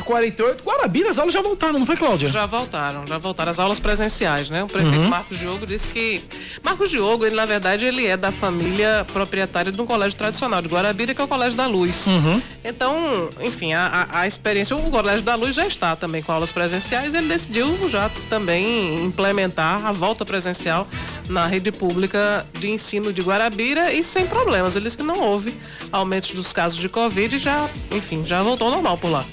[0.03, 2.29] 948, Guarabira, as aulas já voltaram, não foi, Cláudia?
[2.29, 4.63] Já voltaram, já voltaram as aulas presenciais, né?
[4.63, 5.09] O prefeito uhum.
[5.09, 6.23] Marcos Diogo disse que.
[6.63, 10.67] Marcos Diogo, ele na verdade, ele é da família proprietária de um colégio tradicional de
[10.67, 12.07] Guarabira, que é o Colégio da Luz.
[12.07, 12.41] Uhum.
[12.63, 16.51] Então, enfim, a, a, a, experiência, o Colégio da Luz já está também com aulas
[16.51, 20.87] presenciais, ele decidiu já também implementar a volta presencial
[21.29, 24.75] na rede pública de ensino de Guarabira e sem problemas.
[24.75, 25.55] Ele disse que não houve
[25.91, 29.25] aumentos dos casos de Covid e já, enfim, já voltou ao normal por lá.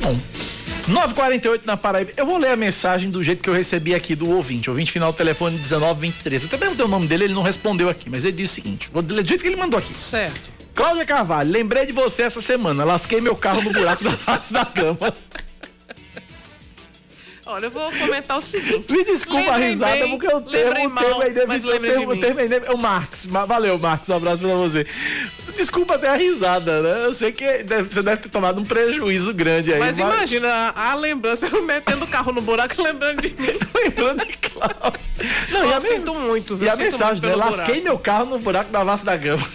[0.00, 0.16] Bom.
[0.88, 2.12] 948 na Paraíba.
[2.16, 4.68] Eu vou ler a mensagem do jeito que eu recebi aqui do ouvinte.
[4.68, 6.42] Ouvinte final do telefone 1923.
[6.42, 8.90] Eu até perguntei o nome dele, ele não respondeu aqui, mas ele disse o seguinte:
[8.92, 9.96] vou ler do jeito que ele mandou aqui.
[9.96, 10.50] Certo.
[10.74, 12.84] Cláudia Carvalho, lembrei de você essa semana.
[12.84, 15.14] Lasquei meu carro no buraco da face da cama.
[17.46, 18.90] Olha, eu vou comentar o seguinte.
[18.90, 22.06] Me desculpa a risada, bem, porque eu tenho o mal, termo ainda mas lembrei de
[22.06, 22.20] mim.
[22.66, 23.26] É o Marx.
[23.26, 24.08] Valeu, Marx.
[24.08, 24.86] Um abraço pra você.
[25.54, 27.04] Desculpa até a risada, né?
[27.04, 29.78] Eu sei que deve, você deve ter tomado um prejuízo grande aí.
[29.78, 30.14] Mas, mas...
[30.14, 33.52] imagina a, a, lembrança, eu metendo o carro no buraco lembrando de mim.
[33.76, 35.00] lembrando de Cláudio.
[35.50, 36.66] Não, eu sinto muito, viu?
[36.66, 37.36] E a mensagem, né?
[37.36, 39.46] Lasquei meu carro no buraco da Vasta da Gama.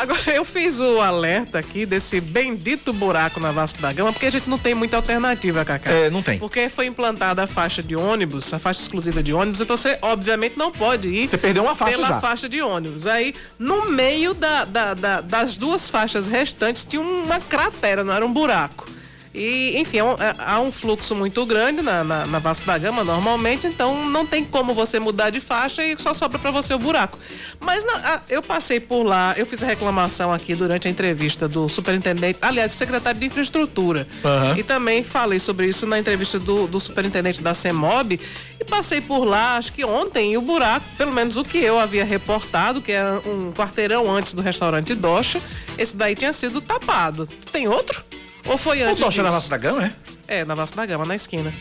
[0.00, 4.30] Agora, eu fiz o alerta aqui desse bendito buraco na Vasco da Gama, porque a
[4.30, 5.90] gente não tem muita alternativa, Cacá.
[5.90, 6.38] É, não tem.
[6.38, 10.56] Porque foi implantada a faixa de ônibus, a faixa exclusiva de ônibus, então você, obviamente,
[10.56, 11.28] não pode ir.
[11.28, 12.20] Você perdeu uma faixa Pela já.
[12.20, 13.06] faixa de ônibus.
[13.06, 18.24] Aí, no meio da, da, da, das duas faixas restantes, tinha uma cratera, não era
[18.24, 18.88] um buraco.
[19.32, 22.76] E, enfim, é um, é, há um fluxo muito grande na, na, na, Vasco da
[22.76, 26.74] Gama normalmente, então não tem como você mudar de faixa e só sobra para você
[26.74, 27.16] o buraco.
[27.60, 31.46] Mas na, a, eu passei por lá, eu fiz a reclamação aqui durante a entrevista
[31.46, 34.08] do superintendente, aliás, do secretário de infraestrutura.
[34.24, 34.56] Uhum.
[34.56, 38.18] E também falei sobre isso na entrevista do, do superintendente da CEMOB.
[38.58, 41.78] E passei por lá, acho que ontem, e o buraco, pelo menos o que eu
[41.78, 45.40] havia reportado, que é um quarteirão antes do restaurante Docha,
[45.78, 47.28] esse daí tinha sido tapado.
[47.52, 48.04] Tem outro?
[48.50, 49.00] Ou foi antes?
[49.00, 50.40] O Docha na Vasta da Gama, é?
[50.40, 51.52] É, na Vasta da Gama, na esquina.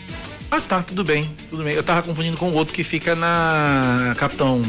[0.49, 1.75] Ah, tá, tudo bem, tudo bem.
[1.75, 4.63] Eu tava confundindo com o outro que fica na Capitão.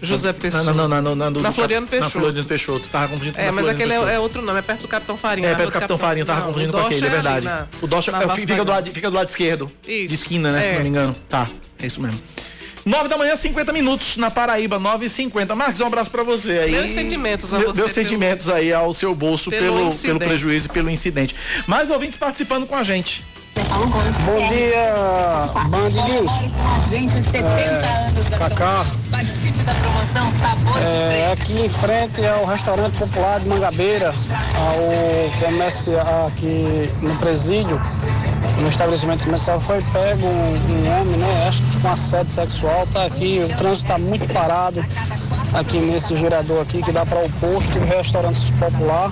[0.00, 0.64] José Peixoto.
[0.64, 2.16] Na, na, na, na, na Floriano Peixoto.
[2.16, 2.88] Na Floriano Peixoto.
[2.88, 5.48] Tava confundindo com É, mas aquele é, é, outro nome, é perto do Capitão Farinha.
[5.48, 7.44] É, perto do Capitão, Farinha, tava não, confundindo com aquele, é verdade.
[7.44, 9.70] Na, o Docha é, fica, do lado, fica do lado esquerdo.
[9.86, 10.06] Isso.
[10.08, 10.62] De esquina, né, é.
[10.62, 11.12] se não me engano.
[11.28, 11.46] Tá,
[11.82, 12.18] é isso mesmo.
[12.88, 16.52] 9 da manhã, 50 minutos na Paraíba, 9 e 50 Marcos, um abraço para você
[16.60, 16.70] aí.
[16.70, 17.80] Meus sentimentos a você.
[17.80, 21.36] Meus sentimentos aí ao seu bolso pelo, pelo, pelo prejuízo e pelo incidente.
[21.66, 23.22] Mais ouvintes participando com a gente.
[23.58, 26.30] Bom dia, Band News.
[26.88, 28.86] Gente, 70 É, anos da Cacá.
[29.10, 35.94] Participe da promoção Sabor É, aqui em frente ao restaurante popular de Mangabeira, ao comércio
[36.26, 37.80] aqui no presídio,
[38.60, 41.46] no estabelecimento comercial, foi pego um, um homem, né?
[41.48, 44.84] Acho que com assédio sexual, tá aqui, o trânsito está muito parado
[45.52, 49.10] aqui nesse girador aqui que dá para o posto do restaurante popular.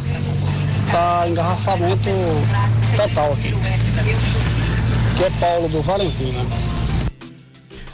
[0.91, 2.11] Tá engarrafamento
[2.97, 3.49] total aqui.
[5.15, 6.41] Aqui é Paulo do Valentina.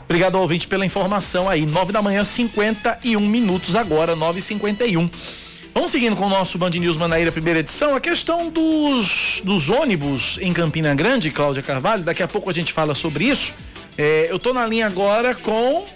[0.04, 1.64] Obrigado, ouvinte, pela informação aí.
[1.64, 5.10] 9 da manhã, 51 minutos agora, 9h51.
[5.74, 7.96] Vamos seguindo com o nosso Band News Manaíra, primeira edição.
[7.96, 12.74] A questão dos, dos ônibus em Campina Grande, Cláudia Carvalho, daqui a pouco a gente
[12.74, 13.54] fala sobre isso.
[13.96, 15.86] É, eu tô na linha agora com.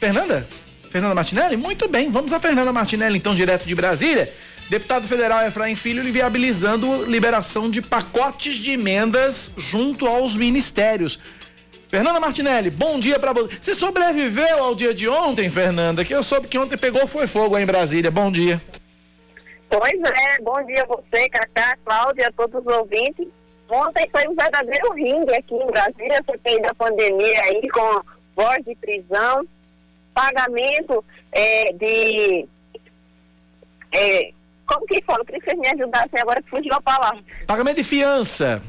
[0.00, 0.48] Fernanda?
[0.90, 1.56] Fernanda Martinelli?
[1.56, 4.30] Muito bem, vamos a Fernanda Martinelli, então, direto de Brasília.
[4.68, 11.18] Deputado federal Efraim Filho viabilizando liberação de pacotes de emendas junto aos ministérios.
[11.88, 13.54] Fernanda Martinelli, bom dia pra você.
[13.60, 16.04] Você sobreviveu ao dia de ontem, Fernanda?
[16.04, 18.10] Que eu soube que ontem pegou foi fogo aí em Brasília.
[18.10, 18.60] Bom dia.
[19.68, 23.28] Pois é, bom dia a você, Cacá, Cláudia, a todos os ouvintes.
[23.68, 28.02] Ontem foi um verdadeiro ringue aqui em Brasília, a CPI da pandemia aí, com
[28.36, 29.46] voz de prisão,
[30.14, 32.46] pagamento é, de.
[33.92, 34.32] é,
[34.72, 35.24] como que fala?
[35.24, 37.22] Queria que vocês me ajudassem agora que fugiu a palavra.
[37.46, 38.62] Pagamento de fiança.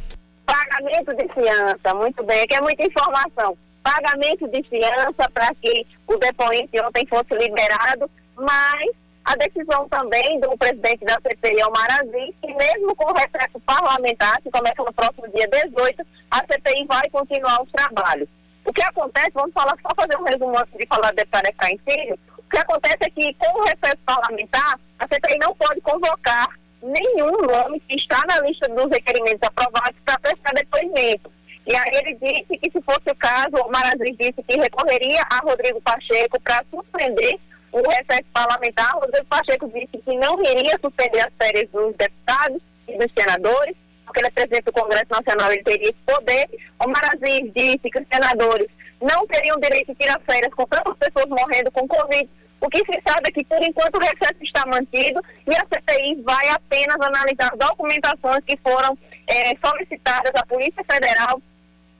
[0.45, 3.57] Pagamento de fiança, muito bem, aqui é muita informação.
[3.81, 8.91] Pagamento de fiança para que o depoente ontem fosse liberado, mas
[9.25, 14.41] a decisão também do presidente da CPI, Omar Aziz, que mesmo com o recesso parlamentar,
[14.41, 18.27] que começa no próximo dia 18, a CPI vai continuar os trabalhos.
[18.65, 21.79] O que acontece, vamos falar, só fazer um resumo antes de falar do deputado Efraim
[21.85, 22.17] Filho,
[22.53, 26.47] que acontece é que com o recesso parlamentar, a CPI não pode convocar
[26.81, 31.31] nenhum nome que está na lista dos requerimentos aprovados para prestar depoimento.
[31.65, 35.39] E aí ele disse que se fosse o caso, o Marazzi disse que recorreria a
[35.39, 37.39] Rodrigo Pacheco para suspender
[37.71, 38.91] o recesso parlamentar.
[38.93, 44.19] Rodrigo Pacheco disse que não iria suspender as férias dos deputados e dos senadores, porque
[44.19, 46.49] ele é presidente do Congresso Nacional, ele teria esse poder.
[46.85, 48.67] O Marazzi disse que os senadores
[49.01, 52.29] não teriam direito de tirar férias com tantas pessoas morrendo com Covid.
[52.63, 56.21] O que se sabe é que, por enquanto, o recesso está mantido e a CPI
[56.21, 58.97] vai apenas analisar documentações que foram
[59.27, 61.41] eh, solicitadas à Polícia Federal,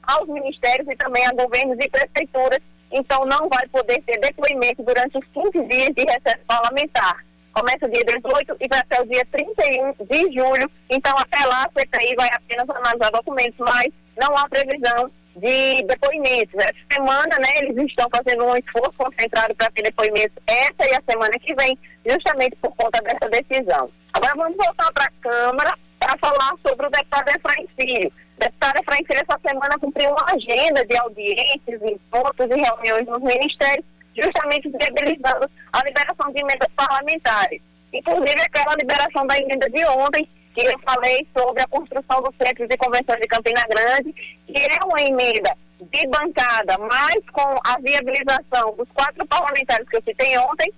[0.04, 2.60] aos ministérios e também a governos e prefeituras.
[2.93, 7.26] Então, não vai poder ter depoimento durante os 15 dias de recesso parlamentar.
[7.52, 10.71] Começa dia 18 e vai até o dia 31 de julho.
[10.89, 16.54] Então, até lá, a CPI vai apenas analisar documentos, mas não há previsão de depoimentos.
[16.56, 21.02] Essa semana, né, eles estão fazendo um esforço concentrado para ter depoimentos essa e a
[21.10, 23.89] semana que vem, justamente por conta dessa decisão.
[24.13, 28.12] Agora vamos voltar para a Câmara para falar sobre o deputado Efraim Filho.
[28.38, 33.22] O deputado Efraim Filho essa semana cumpriu uma agenda de audiências, encontros e reuniões nos
[33.22, 37.62] ministérios, justamente viabilizando a liberação de emendas parlamentares.
[37.91, 42.68] Inclusive aquela liberação da emenda de ontem, que eu falei sobre a construção do Centro
[42.68, 48.76] de Convenções de Campina Grande, que é uma emenda de bancada, mas com a viabilização
[48.76, 50.72] dos quatro parlamentares que eu citei ontem,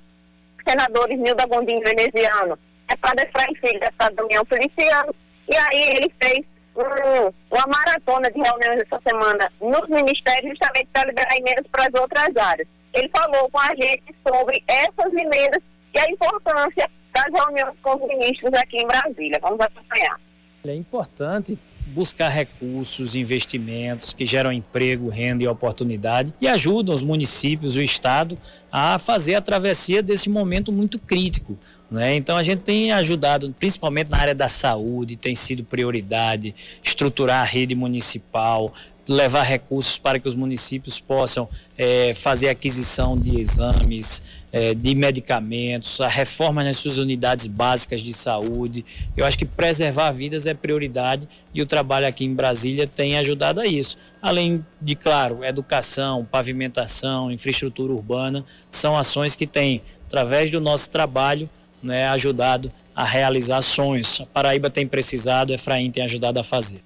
[0.68, 2.58] senadores Nilda Gondim Veneziano,
[2.88, 5.14] deputado Efraim Filho, deputado Damião Feliciano,
[5.48, 11.08] e aí ele fez um, uma maratona de reuniões essa semana nos ministérios justamente para
[11.08, 12.68] liberar emendas para as outras áreas.
[12.94, 15.62] Ele falou com a gente sobre essas emendas
[15.94, 19.40] e a importância das reuniões com os ministros aqui em Brasília.
[19.42, 20.20] Vamos acompanhar.
[20.66, 27.76] É importante buscar recursos, investimentos que geram emprego, renda e oportunidade e ajudam os municípios,
[27.76, 28.38] o Estado
[28.72, 31.58] a fazer a travessia desse momento muito crítico.
[31.90, 32.16] Né?
[32.16, 37.46] Então a gente tem ajudado, principalmente na área da saúde, tem sido prioridade, estruturar a
[37.46, 38.74] rede municipal,
[39.08, 41.48] levar recursos para que os municípios possam
[41.78, 44.24] é, fazer aquisição de exames,
[44.56, 48.86] é, de medicamentos, a reforma nas suas unidades básicas de saúde.
[49.18, 53.60] Eu acho que preservar vidas é prioridade e o trabalho aqui em Brasília tem ajudado
[53.60, 53.98] a isso.
[54.22, 61.50] Além de, claro, educação, pavimentação, infraestrutura urbana, são ações que têm, através do nosso trabalho,
[61.84, 64.22] né, ajudado a realizar sonhos.
[64.22, 66.80] A Paraíba tem precisado, Efraim tem ajudado a fazer.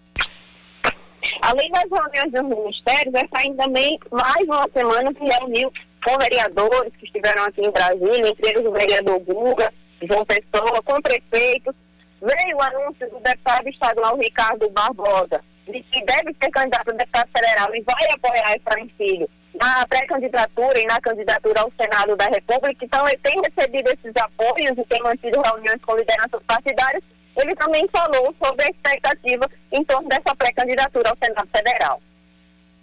[1.43, 5.71] Além das reuniões dos ministérios, Efraim também, mais uma semana, se reuniu
[6.03, 11.01] com vereadores que estiveram aqui em Brasília, entre eles o vereador Guga, João Pessoa, com
[11.01, 11.75] prefeitos.
[12.21, 17.29] Veio o anúncio do deputado estadual Ricardo Barbosa, de que deve ser candidato a deputado
[17.33, 22.85] federal e vai apoiar Efraim Filho na pré-candidatura e na candidatura ao Senado da República.
[22.85, 27.03] Então, ele tem recebido esses apoios e tem mantido reuniões com lideranças partidárias
[27.41, 32.01] ele também falou sobre a expectativa em torno dessa pré-candidatura ao Senado Federal.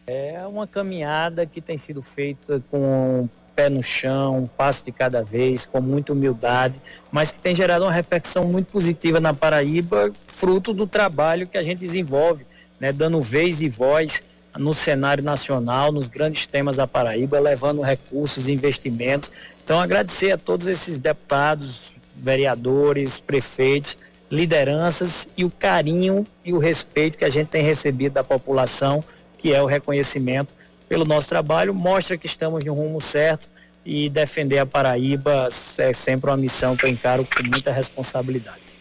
[0.08, 5.20] É uma caminhada que tem sido feita com pé no chão, um passo de cada
[5.20, 10.72] vez, com muita humildade, mas que tem gerado uma repercussão muito positiva na Paraíba, fruto
[10.72, 12.46] do trabalho que a gente desenvolve,
[12.78, 14.22] né, dando vez e voz
[14.56, 19.32] no cenário nacional, nos grandes temas da Paraíba, levando recursos, investimentos.
[19.64, 23.98] Então, agradecer a todos esses deputados, vereadores, prefeitos,
[24.30, 29.02] lideranças e o carinho e o respeito que a gente tem recebido da população,
[29.36, 30.54] que é o reconhecimento
[30.88, 33.50] pelo nosso trabalho, mostra que estamos no rumo certo
[33.84, 38.78] e defender a Paraíba é sempre uma missão que eu encaro com muita responsabilidade.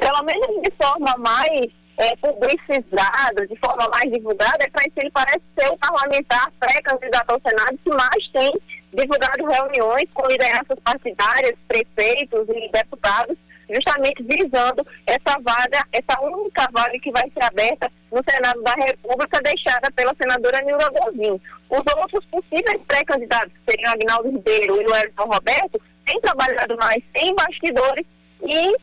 [0.00, 5.42] Pelo menos de forma mais é, publicizada, de forma mais divulgada, é para ele parece
[5.58, 8.52] ser o parlamentar pré-candidato ao Senado que mais tem
[8.92, 13.36] divulgado reuniões com lideranças partidárias, prefeitos e deputados,
[13.72, 19.40] justamente visando essa vaga, essa única vaga que vai ser aberta no Senado da República,
[19.42, 21.40] deixada pela senadora Nilda Gozin.
[21.70, 27.02] Os outros possíveis pré-candidatos, que seriam Agnaldo Ribeiro e o Elton Roberto, têm trabalhado mais
[27.16, 28.06] em bastidores
[28.42, 28.76] e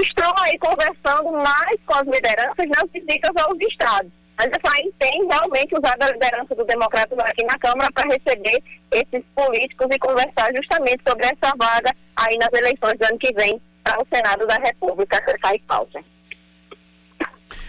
[0.00, 4.10] estão aí conversando mais com as lideranças nas visitas aos estados.
[4.36, 8.60] Mas a FAIN tem realmente usado a liderança do Democratas aqui na Câmara para receber
[8.90, 13.60] esses políticos e conversar justamente sobre essa vaga aí nas eleições do ano que vem
[13.84, 16.02] para o Senado da República, que sai pauta.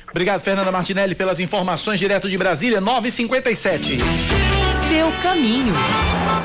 [0.10, 3.98] Obrigado, Fernanda Martinelli, pelas informações direto de Brasília, 957.
[4.88, 5.74] Seu caminho.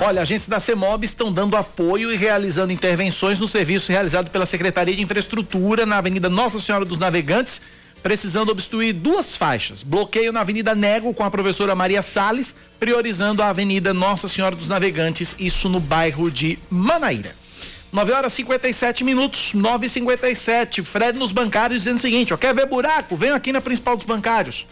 [0.03, 4.97] Olha, agentes da CEMOB estão dando apoio e realizando intervenções no serviço realizado pela Secretaria
[4.97, 7.63] de Infraestrutura na Avenida Nossa Senhora dos Navegantes,
[8.03, 9.85] precisando obstruir duas faixas.
[9.85, 14.69] Bloqueio na Avenida Nego com a professora Maria Sales, priorizando a Avenida Nossa Senhora dos
[14.69, 17.40] Navegantes, isso no bairro de Manaíra.
[17.93, 22.55] 9 horas 57 minutos, 9 e 57 Fred nos bancários dizendo o seguinte: ó, quer
[22.55, 23.17] ver buraco?
[23.17, 24.67] Vem aqui na principal dos bancários.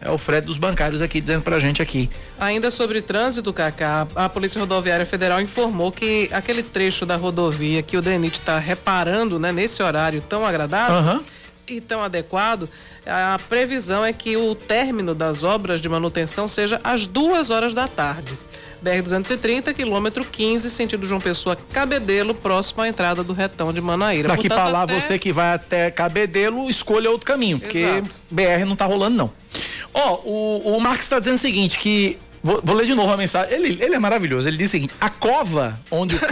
[0.00, 2.10] É o Fred dos bancários aqui dizendo pra gente aqui.
[2.38, 7.96] Ainda sobre trânsito, Cacá, a Polícia Rodoviária Federal informou que aquele trecho da rodovia que
[7.96, 11.22] o DENIT está reparando, né, nesse horário tão agradável Aham.
[11.66, 12.68] e tão adequado,
[13.06, 17.88] a previsão é que o término das obras de manutenção seja às duas horas da
[17.88, 18.32] tarde.
[18.84, 24.28] BR-230, quilômetro 15, sentido João Pessoa, Cabedelo, próximo à entrada do retão de Manaíra.
[24.28, 28.20] Daqui pra lá, até- você que vai até Cabedelo, escolha outro caminho, porque Exato.
[28.30, 29.32] BR não tá rolando, não.
[29.94, 32.18] Ó, o, o Marcos tá dizendo o seguinte: que.
[32.42, 33.54] Vou, vou ler de novo a mensagem.
[33.54, 34.46] Ele, ele é maravilhoso.
[34.46, 36.18] Ele diz o seguinte: a cova onde o.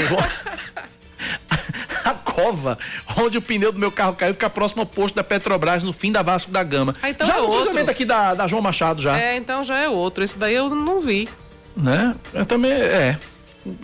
[2.04, 2.78] a cova
[3.16, 6.10] onde o pneu do meu carro caiu fica próximo ao posto da Petrobras, no fim
[6.10, 6.94] da Vasco da Gama.
[7.00, 7.90] Ah, então já é no outro.
[7.90, 9.18] aqui da, da João Machado já.
[9.18, 10.24] É, então já é outro.
[10.24, 11.28] Esse daí eu não vi.
[11.76, 12.14] Né?
[12.32, 13.18] Eu também, é.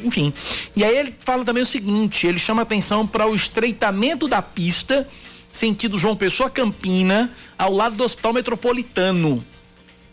[0.03, 0.33] Enfim.
[0.75, 5.07] E aí ele fala também o seguinte, ele chama atenção para o estreitamento da pista
[5.51, 9.45] sentido João Pessoa Campina, ao lado do Hospital Metropolitano.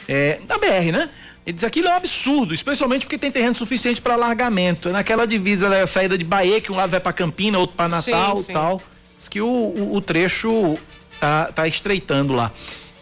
[0.07, 1.09] É, da BR, né?
[1.45, 4.89] Ele diz aquilo é um absurdo, especialmente porque tem terreno suficiente para alargamento.
[4.89, 7.89] É naquela divisa da saída de Bahia, que um lado vai para Campina, outro para
[7.89, 8.53] Natal Sim, sim.
[8.53, 8.81] tal.
[9.15, 10.77] Diz que o, o, o trecho
[11.19, 12.51] tá, tá estreitando lá.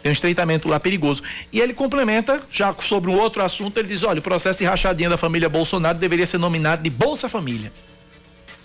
[0.03, 1.23] Tem um estreitamento lá perigoso.
[1.51, 5.09] E ele complementa, já sobre um outro assunto, ele diz: olha, o processo de rachadinha
[5.09, 7.71] da família Bolsonaro deveria ser nominado de Bolsa Família.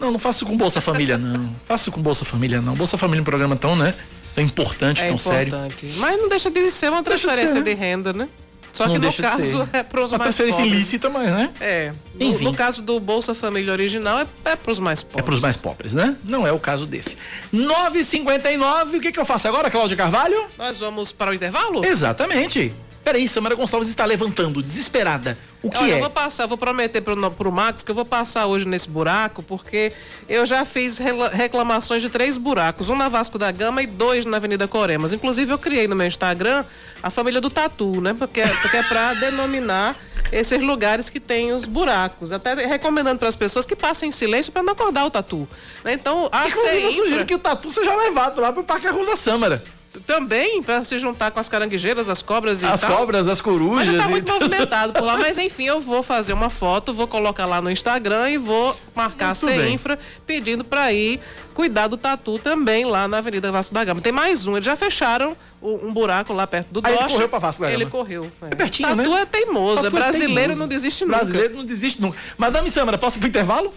[0.01, 1.55] Não, não faço com Bolsa Família, não.
[1.65, 2.75] Faço com Bolsa Família, não.
[2.75, 3.95] Bolsa Família é um programa tão, né?
[4.35, 5.49] Tão importante, É tão sério.
[5.55, 5.87] importante.
[5.97, 7.81] Mas não deixa de ser uma Deixa de transferência ser, de, né?
[7.81, 8.29] renda, né?
[8.79, 9.69] Só Não que no caso ser.
[9.77, 10.73] é para os Uma mais transferência pobres.
[10.77, 11.51] ilícita, mas, né?
[11.61, 11.93] É.
[12.15, 12.45] No, Enfim.
[12.45, 15.25] no caso do Bolsa Família original, é, é para os mais É pobres.
[15.25, 16.15] para os mais pobres, né?
[16.23, 17.17] Não é o caso desse.
[17.53, 20.47] 9h59, o que, que eu faço agora, Cláudia Carvalho?
[20.57, 21.85] Nós vamos para o intervalo?
[21.85, 22.73] Exatamente.
[23.09, 25.39] Peraí, Samara Gonçalves está levantando, desesperada.
[25.63, 25.95] O que Olha, é?
[25.95, 28.87] eu vou passar, eu vou prometer pro, pro Max que eu vou passar hoje nesse
[28.87, 29.91] buraco, porque
[30.29, 30.99] eu já fiz
[31.33, 35.15] reclamações de três buracos, um na Vasco da Gama e dois na Avenida Coremas.
[35.15, 36.67] Inclusive, eu criei no meu Instagram
[37.03, 38.13] a família do Tatu, né?
[38.13, 39.97] Porque, porque é pra denominar
[40.31, 42.31] esses lugares que tem os buracos.
[42.31, 45.49] Até recomendando para as pessoas que passem em silêncio para não acordar o Tatu.
[45.83, 45.95] né?
[45.95, 49.17] Então, a Inclusive, eu sugiro que o Tatu seja levado lá pro Parque Arroio da
[49.17, 49.63] Sâmara.
[50.07, 52.97] Também para se juntar com as caranguejeiras, as cobras e As tal.
[52.99, 53.89] cobras, as corujas.
[53.89, 55.17] Mas já tá e muito movimentado por lá.
[55.17, 59.35] Mas enfim, eu vou fazer uma foto, vou colocar lá no Instagram e vou marcar
[59.35, 59.65] Muito a.
[59.65, 61.21] CEINFRA pedindo para ir
[61.55, 64.01] cuidar do tatu também lá na Avenida Vasco da Gama.
[64.01, 67.39] Tem mais um, eles já fecharam um buraco lá perto do Aí ele correu pra
[67.41, 67.91] Vasco da Ele Gama.
[67.91, 68.31] correu.
[68.43, 69.23] É, pertinho, tatu né?
[69.23, 70.59] é teimoso, Tatu é é brasileiro teimoso.
[70.61, 71.17] não desiste nunca.
[71.17, 72.17] Brasileiro não desiste nunca.
[72.37, 73.75] Madame Sâmara, posso ir pro intervalo?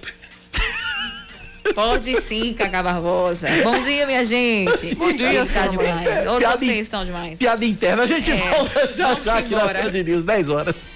[1.73, 3.47] Pode sim, Cacá Barbosa.
[3.63, 4.95] Bom dia, minha gente.
[4.95, 6.07] Bom dia, Está demais.
[6.07, 6.79] É, Ou vocês in...
[6.79, 7.37] estão demais.
[7.37, 8.35] Piada interna, a gente é.
[8.35, 10.87] volta já já aqui na Band News, 10 horas.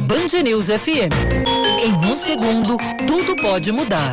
[0.00, 1.12] Band News FM.
[1.84, 2.76] Em um segundo,
[3.06, 4.12] tudo pode mudar.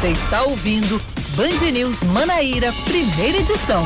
[0.00, 1.00] Você está ouvindo
[1.34, 3.84] Band News Manaíra, primeira edição.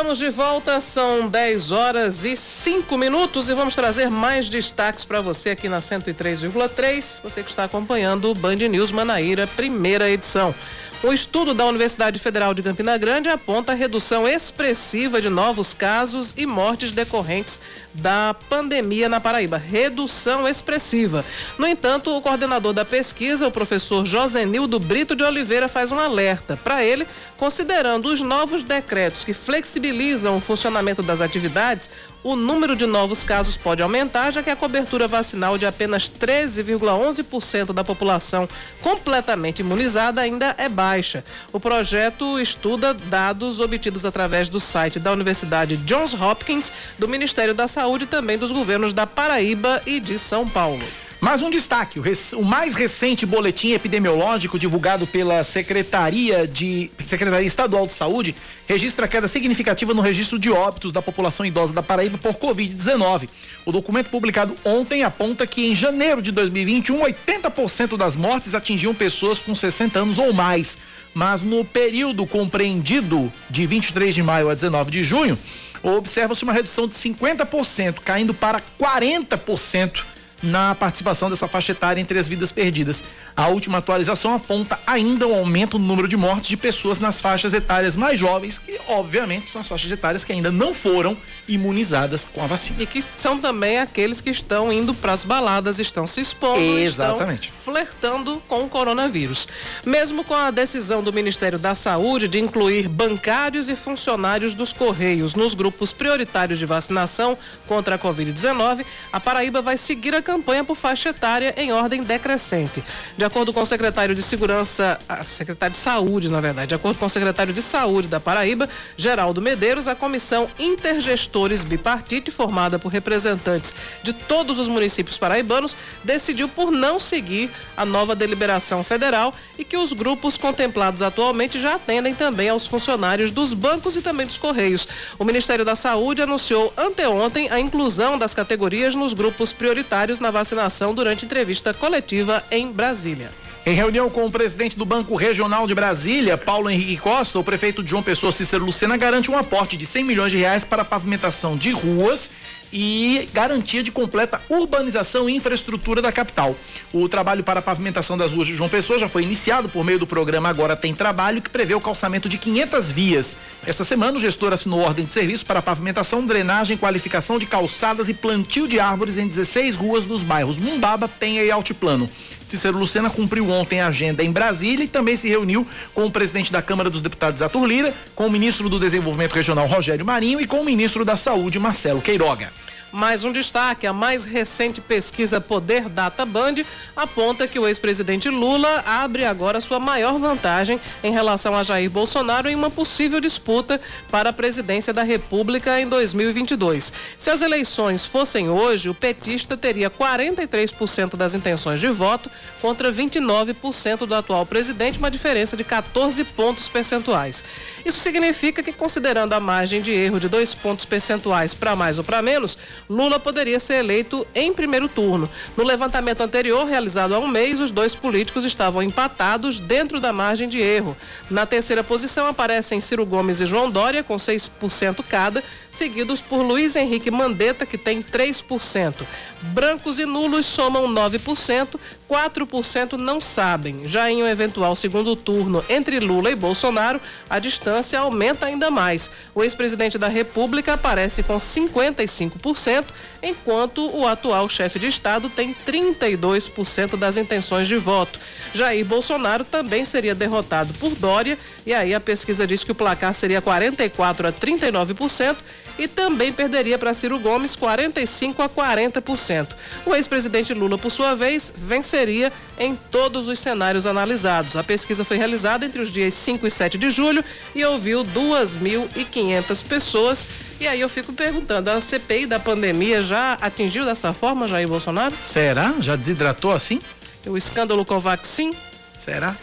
[0.00, 5.20] Estamos de volta, são 10 horas e 5 minutos e vamos trazer mais destaques para
[5.20, 7.20] você aqui na 103,3.
[7.22, 10.54] Você que está acompanhando o Band News Manaíra, primeira edição.
[11.02, 16.34] Um estudo da Universidade Federal de Campina Grande aponta a redução expressiva de novos casos
[16.36, 17.58] e mortes decorrentes
[17.94, 19.56] da pandemia na Paraíba.
[19.56, 21.24] Redução expressiva.
[21.56, 26.54] No entanto, o coordenador da pesquisa, o professor Josenildo Brito de Oliveira, faz um alerta.
[26.54, 27.06] Para ele,
[27.38, 31.88] considerando os novos decretos que flexibilizam o funcionamento das atividades,
[32.22, 37.72] o número de novos casos pode aumentar, já que a cobertura vacinal de apenas 13,11%
[37.72, 38.48] da população
[38.80, 41.24] completamente imunizada ainda é baixa.
[41.52, 47.66] O projeto estuda dados obtidos através do site da Universidade Johns Hopkins, do Ministério da
[47.66, 50.84] Saúde e também dos governos da Paraíba e de São Paulo.
[51.20, 52.18] Mais um destaque: o, rec...
[52.34, 58.34] o, mais recente boletim epidemiológico divulgado pela Secretaria de Secretaria Estadual de Saúde
[58.66, 63.28] registra queda significativa no registro de óbitos da população idosa da Paraíba por Covid-19.
[63.66, 69.40] O documento publicado ontem aponta que em janeiro de 2021, 80% das mortes atingiam pessoas
[69.40, 70.78] com 60 anos ou mais.
[71.12, 75.36] Mas no período compreendido de 23 de maio a 19 de junho,
[75.82, 80.04] observa-se uma redução de 50%, caindo para 40%
[80.42, 83.04] na participação dessa faixa etária entre as vidas perdidas.
[83.36, 87.54] A última atualização aponta ainda um aumento no número de mortes de pessoas nas faixas
[87.54, 91.16] etárias mais jovens, que obviamente são as faixas etárias que ainda não foram
[91.48, 92.82] imunizadas com a vacina.
[92.82, 97.50] E que são também aqueles que estão indo para as baladas, estão se expondo, Exatamente.
[97.50, 99.48] estão flertando com o coronavírus.
[99.84, 105.34] Mesmo com a decisão do Ministério da Saúde de incluir bancários e funcionários dos Correios
[105.34, 107.36] nos grupos prioritários de vacinação
[107.66, 112.84] contra a Covid-19, a Paraíba vai seguir a campanha por faixa etária em ordem decrescente.
[113.16, 117.06] De acordo com o secretário de Segurança, secretário de Saúde, na verdade, de acordo com
[117.06, 123.74] o secretário de Saúde da Paraíba, Geraldo Medeiros, a comissão Intergestores Bipartite, formada por representantes
[124.04, 125.74] de todos os municípios paraibanos,
[126.04, 131.74] decidiu por não seguir a nova deliberação federal e que os grupos contemplados atualmente já
[131.74, 134.86] atendem também aos funcionários dos bancos e também dos Correios.
[135.18, 140.94] O Ministério da Saúde anunciou anteontem a inclusão das categorias nos grupos prioritários na vacinação
[140.94, 143.30] durante entrevista coletiva em Brasília.
[143.64, 147.86] Em reunião com o presidente do Banco Regional de Brasília, Paulo Henrique Costa, o prefeito
[147.86, 151.56] João Pessoa, Cícero Lucena, garante um aporte de 100 milhões de reais para a pavimentação
[151.56, 152.30] de ruas
[152.72, 156.56] e garantia de completa urbanização e infraestrutura da capital.
[156.92, 159.98] O trabalho para a pavimentação das ruas de João Pessoa já foi iniciado por meio
[159.98, 163.36] do programa Agora Tem Trabalho, que prevê o calçamento de 500 vias.
[163.66, 168.14] Esta semana, o gestor assinou ordem de serviço para pavimentação, drenagem, qualificação de calçadas e
[168.14, 172.08] plantio de árvores em 16 ruas dos bairros Mumbaba, Penha e Altiplano.
[172.50, 176.50] Cícero Lucena cumpriu ontem a agenda em Brasília e também se reuniu com o presidente
[176.50, 180.46] da Câmara dos Deputados, Arthur Lira, com o ministro do Desenvolvimento Regional, Rogério Marinho, e
[180.46, 182.52] com o ministro da Saúde, Marcelo Queiroga.
[182.92, 186.56] Mais um destaque: a mais recente pesquisa Poder Data Band
[186.96, 192.48] aponta que o ex-presidente Lula abre agora sua maior vantagem em relação a Jair Bolsonaro
[192.48, 193.80] em uma possível disputa
[194.10, 196.92] para a presidência da República em 2022.
[197.16, 202.30] Se as eleições fossem hoje, o petista teria 43% das intenções de voto
[202.60, 207.44] contra 29% do atual presidente, uma diferença de 14 pontos percentuais.
[207.84, 212.04] Isso significa que, considerando a margem de erro de dois pontos percentuais para mais ou
[212.04, 212.58] para menos,
[212.90, 215.30] Lula poderia ser eleito em primeiro turno.
[215.56, 220.48] No levantamento anterior, realizado há um mês, os dois políticos estavam empatados dentro da margem
[220.48, 220.96] de erro.
[221.30, 226.74] Na terceira posição aparecem Ciro Gomes e João Dória, com 6% cada, seguidos por Luiz
[226.74, 228.94] Henrique Mandetta, que tem 3%.
[229.40, 231.78] Brancos e nulos somam 9%,
[232.10, 233.88] 4% não sabem.
[233.88, 239.10] Já em um eventual segundo turno entre Lula e Bolsonaro, a distância aumenta ainda mais.
[239.34, 242.86] O ex-presidente da República aparece com 55% 28%,
[243.22, 248.18] enquanto o atual chefe de Estado tem 32% das intenções de voto.
[248.54, 253.14] Jair Bolsonaro também seria derrotado por Dória, e aí a pesquisa diz que o placar
[253.14, 255.36] seria 44 a 39%
[255.80, 259.56] e também perderia para Ciro Gomes 45 a 40%.
[259.86, 264.56] O ex-presidente Lula, por sua vez, venceria em todos os cenários analisados.
[264.56, 267.24] A pesquisa foi realizada entre os dias 5 e 7 de julho
[267.54, 270.28] e ouviu 2.500 pessoas.
[270.60, 275.14] E aí eu fico perguntando, a CPI da pandemia já atingiu dessa forma Jair Bolsonaro?
[275.16, 275.74] Será?
[275.80, 276.78] Já desidratou assim?
[277.26, 278.54] O escândalo Covaxin?
[278.98, 279.34] Será?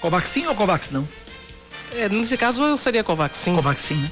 [0.00, 1.06] Covaxin ou Covax não?
[1.94, 3.54] É, nesse caso seria Covaxin.
[3.54, 4.10] Covaxin, né?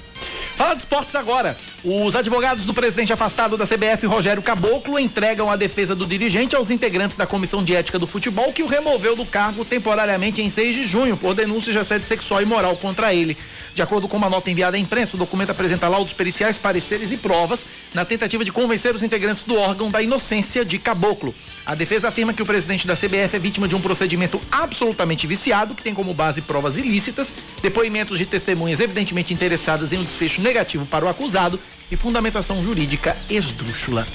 [0.56, 1.54] Fala de esportes agora.
[1.88, 6.68] Os advogados do presidente afastado da CBF, Rogério Caboclo, entregam a defesa do dirigente aos
[6.68, 10.74] integrantes da Comissão de Ética do Futebol, que o removeu do cargo temporariamente em 6
[10.74, 13.38] de junho por denúncia de assédio sexual e moral contra ele.
[13.72, 17.16] De acordo com uma nota enviada à imprensa, o documento apresenta laudos periciais, pareceres e
[17.16, 17.64] provas
[17.94, 21.32] na tentativa de convencer os integrantes do órgão da inocência de Caboclo.
[21.64, 25.74] A defesa afirma que o presidente da CBF é vítima de um procedimento absolutamente viciado,
[25.74, 27.32] que tem como base provas ilícitas,
[27.62, 31.60] depoimentos de testemunhas evidentemente interessadas em um desfecho negativo para o acusado
[31.90, 34.06] e fundamentação jurídica esdrúxula.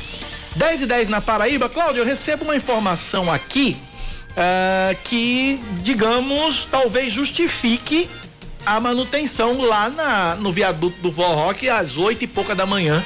[0.55, 1.70] 10 e 10 na Paraíba.
[1.70, 3.78] Cláudio, eu recebo uma informação aqui
[4.32, 8.09] uh, que, digamos, talvez justifique
[8.66, 13.03] a manutenção lá na, no viaduto do Vó Roque às oito e pouca da manhã,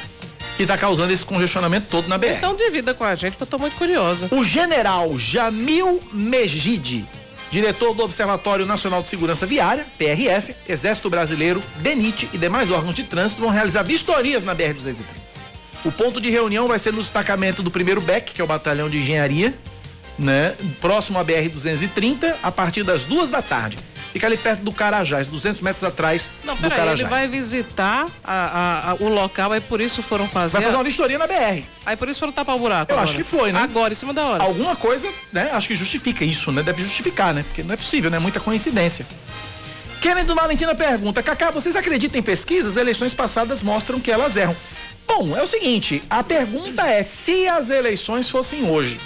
[0.58, 2.28] que está causando esse congestionamento todo na BR.
[2.38, 4.28] Então divida com a gente, porque eu tô muito curiosa.
[4.32, 7.08] O general Jamil Mejide,
[7.56, 13.04] diretor do Observatório Nacional de Segurança Viária, PRF, Exército Brasileiro, DENIT e demais órgãos de
[13.04, 14.96] trânsito vão realizar vistorias na BR-230.
[15.86, 18.90] O ponto de reunião vai ser no destacamento do primeiro BEC, que é o Batalhão
[18.90, 19.54] de Engenharia,
[20.20, 20.54] né?
[20.82, 23.78] Próximo à BR-230, a partir das duas da tarde.
[24.16, 27.02] Fica ali perto do Carajás, 200 metros atrás Não, do Carajás.
[27.02, 30.54] ele vai visitar a- a- a- o local, aí por isso foram fazer.
[30.54, 31.66] Vai fazer uma vistoria na BR.
[31.86, 32.90] Aí por isso foram tapar o buraco.
[32.94, 33.10] Eu agora.
[33.10, 33.60] acho que foi, né?
[33.60, 34.42] Agora, em cima da hora.
[34.42, 35.50] Alguma coisa, né?
[35.52, 36.64] Acho que justifica isso, né?
[36.64, 37.44] Deve justificar, né?
[37.44, 38.18] Porque não é possível, né?
[38.18, 39.06] Muita coincidência.
[40.02, 42.78] Kennedy Valentina pergunta: Cacá, vocês acreditam em pesquisas?
[42.78, 44.56] Eleições passadas mostram que elas erram.
[45.06, 48.98] Bom, é o seguinte: a pergunta é se as eleições fossem hoje.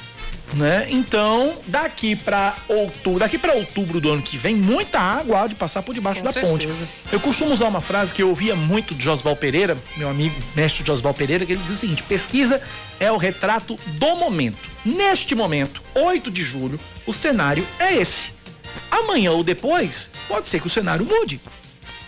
[0.54, 0.88] Né?
[0.90, 5.54] Então, daqui para outubro, daqui para outubro do ano que vem, muita água há de
[5.54, 6.66] passar por debaixo Com da ponte.
[6.66, 6.88] certeza.
[7.12, 10.84] Eu costumo usar uma frase que eu ouvia muito de Josval Pereira, meu amigo mestre
[10.86, 12.62] Josval Pereira, que ele diz o seguinte: pesquisa
[13.00, 14.58] é o retrato do momento.
[14.84, 18.34] Neste momento, 8 de julho, o cenário é esse.
[18.90, 21.40] Amanhã ou depois, pode ser que o cenário mude.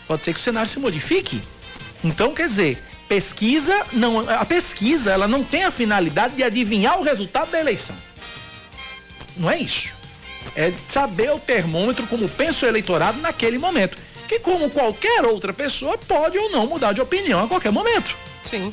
[0.08, 1.40] Pode ser que o cenário se modifique.
[2.04, 7.04] Então, quer dizer, pesquisa não, a pesquisa, ela não tem a finalidade de adivinhar o
[7.04, 7.96] resultado da eleição.
[9.42, 9.94] Não é isso.
[10.56, 13.98] É saber o termômetro como pensa o eleitorado naquele momento.
[14.28, 18.16] Que como qualquer outra pessoa pode ou não mudar de opinião a qualquer momento.
[18.44, 18.72] Sim.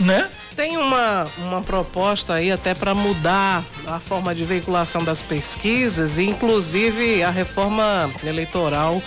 [0.00, 0.28] Né?
[0.56, 6.24] Tem uma, uma proposta aí até para mudar a forma de veiculação das pesquisas, e
[6.24, 9.02] inclusive a reforma eleitoral,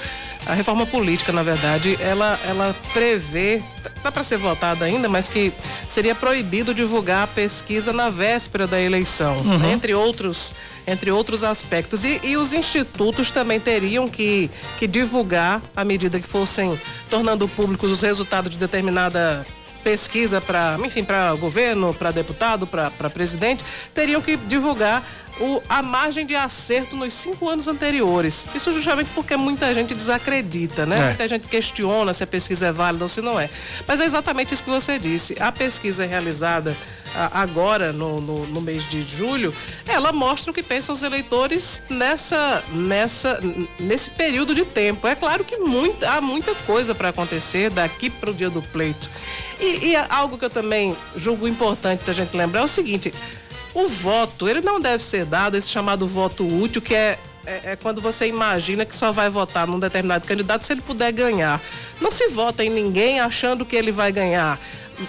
[0.50, 3.62] a reforma política, na verdade, ela, ela prevê,
[4.02, 5.54] tá para ser votada ainda, mas que
[5.88, 9.58] seria proibido divulgar a pesquisa na véspera da eleição, Uhum.
[9.60, 9.72] né?
[9.74, 10.54] entre outros
[10.88, 12.04] entre outros aspectos.
[12.04, 16.80] E, e os institutos também teriam que, que divulgar, à medida que fossem
[17.12, 19.46] tornando públicos os resultados de determinada
[19.84, 23.64] pesquisa para, enfim, para governo, para deputado, para presidente,
[23.94, 25.04] teriam que divulgar
[25.40, 28.48] o, a margem de acerto nos cinco anos anteriores.
[28.54, 31.00] Isso justamente porque muita gente desacredita, né?
[31.00, 31.06] É.
[31.08, 33.50] Muita gente questiona se a pesquisa é válida ou se não é.
[33.88, 35.36] Mas é exatamente isso que você disse.
[35.40, 36.76] A pesquisa realizada
[37.16, 39.54] a- agora, no, no, no mês de julho,
[39.88, 43.40] ela mostra o que pensam os eleitores nessa, nessa,
[43.80, 45.08] nesse período de tempo.
[45.08, 49.10] É claro que muita, há muita coisa para acontecer daqui para o dia do pleito.
[49.60, 53.14] E, e algo que eu também julgo importante da gente lembrar é o seguinte:
[53.74, 57.76] o voto, ele não deve ser dado, esse chamado voto útil, que é, é, é
[57.76, 61.62] quando você imagina que só vai votar num determinado candidato se ele puder ganhar.
[62.02, 64.60] Não se vota em ninguém achando que ele vai ganhar.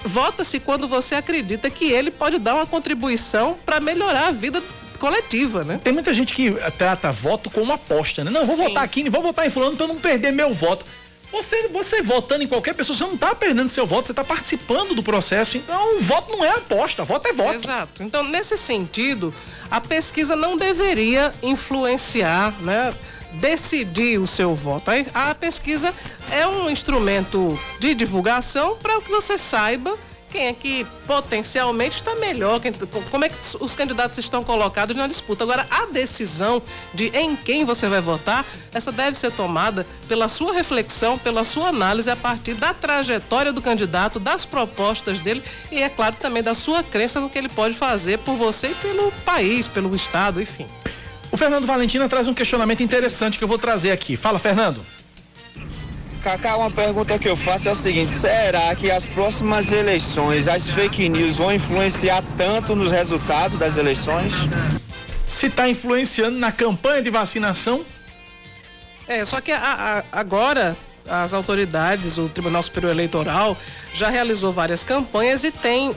[0.05, 4.63] Vota-se quando você acredita que ele pode dar uma contribuição para melhorar a vida
[4.99, 5.81] coletiva, né?
[5.83, 8.31] Tem muita gente que trata voto como aposta, né?
[8.31, 8.65] Não, vou Sim.
[8.65, 10.85] votar aqui, vou votar em fulano eu não perder meu voto.
[11.33, 14.95] Você, você votando em qualquer pessoa, você não tá perdendo seu voto, você tá participando
[14.95, 15.57] do processo.
[15.57, 17.55] Então, o voto não é aposta, voto é voto.
[17.55, 18.03] Exato.
[18.03, 19.33] Então, nesse sentido,
[19.71, 22.93] a pesquisa não deveria influenciar, né?
[23.35, 24.91] Decidir o seu voto.
[25.15, 25.95] A pesquisa
[26.33, 29.97] é um instrumento de divulgação para que você saiba
[30.31, 35.07] quem é que potencialmente está melhor, quem, como é que os candidatos estão colocados na
[35.07, 35.45] disputa.
[35.45, 36.63] Agora, a decisão
[36.95, 41.69] de em quem você vai votar, essa deve ser tomada pela sua reflexão, pela sua
[41.69, 46.55] análise a partir da trajetória do candidato, das propostas dele e, é claro, também da
[46.55, 50.67] sua crença no que ele pode fazer por você e pelo país, pelo Estado, enfim.
[51.33, 54.17] O Fernando Valentina traz um questionamento interessante que eu vou trazer aqui.
[54.17, 54.85] Fala, Fernando.
[56.23, 60.71] Cacá, uma pergunta que eu faço é o seguinte: será que as próximas eleições, as
[60.71, 64.35] fake news vão influenciar tanto nos resultados das eleições?
[65.27, 67.85] Se está influenciando na campanha de vacinação?
[69.09, 70.77] É, só que a, a, agora
[71.09, 73.57] as autoridades, o Tribunal Superior Eleitoral,
[73.95, 75.95] já realizou várias campanhas e tem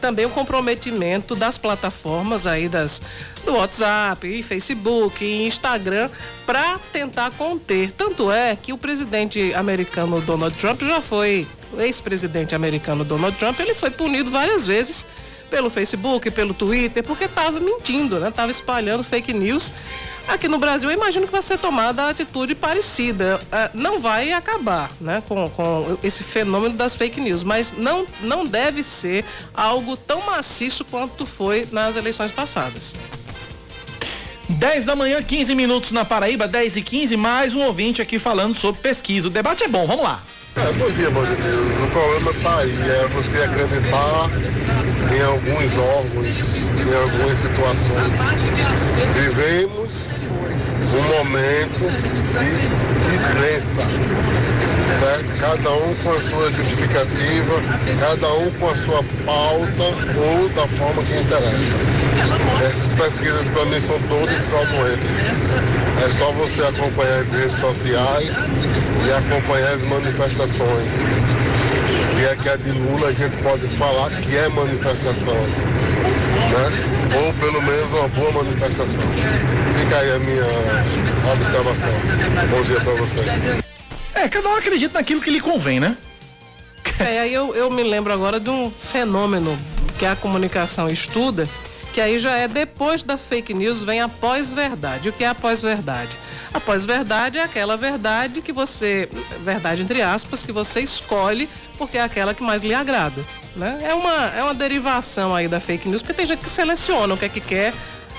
[0.00, 3.02] também o comprometimento das plataformas aí das
[3.44, 6.08] do WhatsApp, e Facebook, e Instagram
[6.46, 7.90] para tentar conter.
[7.90, 11.46] Tanto é que o presidente americano Donald Trump já foi
[11.78, 15.04] ex-presidente americano Donald Trump, ele foi punido várias vezes
[15.54, 18.28] pelo Facebook, pelo Twitter, porque estava mentindo, né?
[18.32, 19.72] Tava espalhando fake news
[20.26, 23.38] Aqui no Brasil, eu imagino que vai ser tomada atitude parecida.
[23.44, 28.46] Uh, não vai acabar né, com, com esse fenômeno das fake news, mas não, não
[28.46, 32.94] deve ser algo tão maciço quanto foi nas eleições passadas.
[34.48, 38.54] 10 da manhã, 15 minutos na Paraíba, 10 e 15, mais um ouvinte aqui falando
[38.54, 39.28] sobre pesquisa.
[39.28, 40.22] O debate é bom, vamos lá.
[40.56, 41.84] É, bom dia, dia.
[41.84, 44.30] O problema está aí, é você acreditar
[45.12, 48.12] em alguns órgãos, em algumas situações.
[49.14, 49.90] Vivemos
[50.94, 51.80] um momento
[52.38, 53.82] de descrença,
[55.00, 55.40] certo?
[55.40, 57.60] Cada um com a sua justificativa,
[57.98, 59.82] cada um com a sua pauta
[60.16, 62.43] ou da forma que interessa.
[62.64, 65.16] Essas pesquisas para mim são todas fraudulentas.
[66.04, 68.36] É só você acompanhar as redes sociais
[69.06, 70.90] e acompanhar as manifestações.
[70.90, 75.36] Se é que é de Lula, a gente pode falar que é manifestação
[76.54, 77.16] né?
[77.16, 79.04] Ou pelo menos uma boa manifestação.
[79.78, 80.44] Fica aí a minha
[81.32, 81.92] observação.
[82.50, 83.64] Bom dia para vocês.
[84.14, 85.96] É, cada um acredita naquilo que lhe convém, né?
[86.98, 89.56] É, aí eu, eu me lembro agora de um fenômeno
[89.98, 91.48] que a comunicação estuda,
[91.94, 95.08] que aí já é depois da fake news, vem a pós-verdade.
[95.08, 96.10] O que é a pós-verdade?
[96.52, 99.08] A pós-verdade é aquela verdade que você,
[99.44, 103.24] verdade entre aspas, que você escolhe porque é aquela que mais lhe agrada.
[103.54, 103.78] Né?
[103.84, 107.16] É, uma, é uma derivação aí da fake news, porque tem gente que seleciona o
[107.16, 107.72] que é que quer.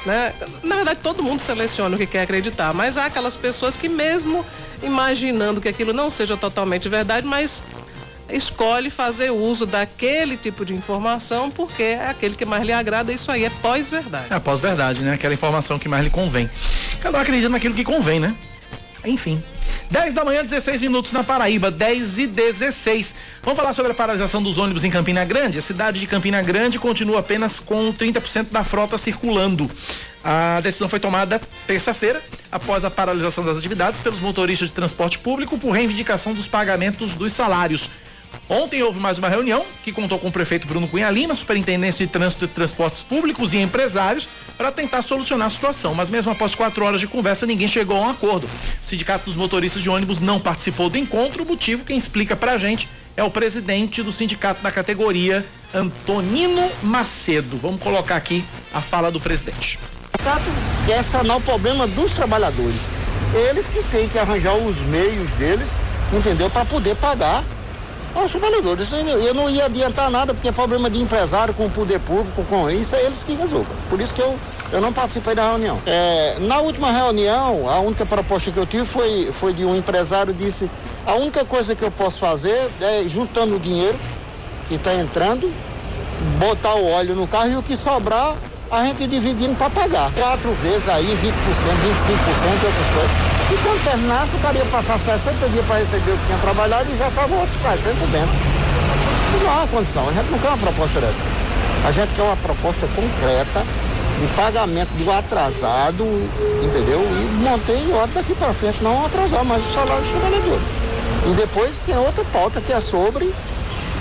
[0.06, 0.34] Né?
[0.64, 4.46] Na verdade, todo mundo seleciona o que quer acreditar, mas há aquelas pessoas que, mesmo
[4.82, 7.66] imaginando que aquilo não seja totalmente verdade, mas
[8.30, 13.32] escolhe fazer uso daquele tipo de informação porque é aquele que mais lhe agrada, isso
[13.32, 14.28] aí é pós-verdade.
[14.30, 15.14] É pós-verdade, né?
[15.14, 16.50] Aquela informação que mais lhe convém.
[17.02, 18.36] Cada um acredita naquilo que convém, né?
[19.04, 19.44] Enfim.
[19.92, 23.16] 10 da manhã, 16 minutos na Paraíba, 10 e 16.
[23.44, 25.60] Vamos falar sobre a paralisação dos ônibus em Campina Grande.
[25.60, 29.70] A cidade de Campina Grande continua apenas com 30% da frota circulando.
[30.24, 32.20] A decisão foi tomada terça-feira,
[32.52, 37.32] após a paralisação das atividades pelos motoristas de transporte público por reivindicação dos pagamentos dos
[37.32, 37.90] salários.
[38.48, 42.12] Ontem houve mais uma reunião que contou com o prefeito Bruno Cunha Lima, superintendência de
[42.12, 44.28] trânsito e transportes públicos e empresários
[44.58, 45.94] para tentar solucionar a situação.
[45.94, 48.46] Mas mesmo após quatro horas de conversa, ninguém chegou a um acordo.
[48.46, 51.44] O Sindicato dos Motoristas de Ônibus não participou do encontro.
[51.44, 56.70] O motivo, quem explica para a gente, é o presidente do sindicato da categoria, Antonino
[56.84, 57.58] Macedo.
[57.58, 59.80] Vamos colocar aqui a fala do presidente.
[60.14, 60.50] O sindicato
[60.86, 62.90] quer sanar o problema dos trabalhadores.
[63.34, 65.78] Eles que têm que arranjar os meios deles,
[66.14, 67.44] entendeu, para poder pagar
[68.16, 68.90] aos trabalhadores.
[68.92, 72.70] Eu não ia adiantar nada, porque é problema de empresário com o poder público, com
[72.70, 73.76] isso, é eles que resolvam.
[73.90, 74.38] Por isso que eu,
[74.72, 75.80] eu não participei da reunião.
[75.86, 80.34] É, na última reunião, a única proposta que eu tive foi, foi de um empresário
[80.34, 80.70] disse,
[81.06, 83.98] a única coisa que eu posso fazer é juntando o dinheiro
[84.68, 85.52] que está entrando,
[86.40, 88.36] botar o óleo no carro e o que sobrar
[88.72, 90.12] a gente dividindo para pagar.
[90.14, 93.35] Quatro vezes aí, 20%, 25% e outras coisas.
[93.52, 96.92] E quando terminasse, o cara ia passar 60 dias para receber o que tinha trabalhado
[96.92, 98.30] e já estava outros 60 dentro.
[99.44, 101.20] Não há condição, a gente não quer uma proposta dessa.
[101.86, 103.64] A gente quer uma proposta concreta
[104.20, 106.04] de pagamento do atrasado,
[106.64, 107.00] entendeu?
[107.02, 110.68] E manter em ordem daqui para frente, não atrasar mais o salário dos trabalhadores.
[111.28, 113.32] E depois tem outra pauta que é sobre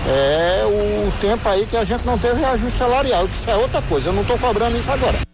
[0.07, 3.83] é, o tempo aí que a gente não teve reajuste salarial, que isso é outra
[3.83, 4.09] coisa.
[4.09, 5.34] Eu não estou cobrando isso agora.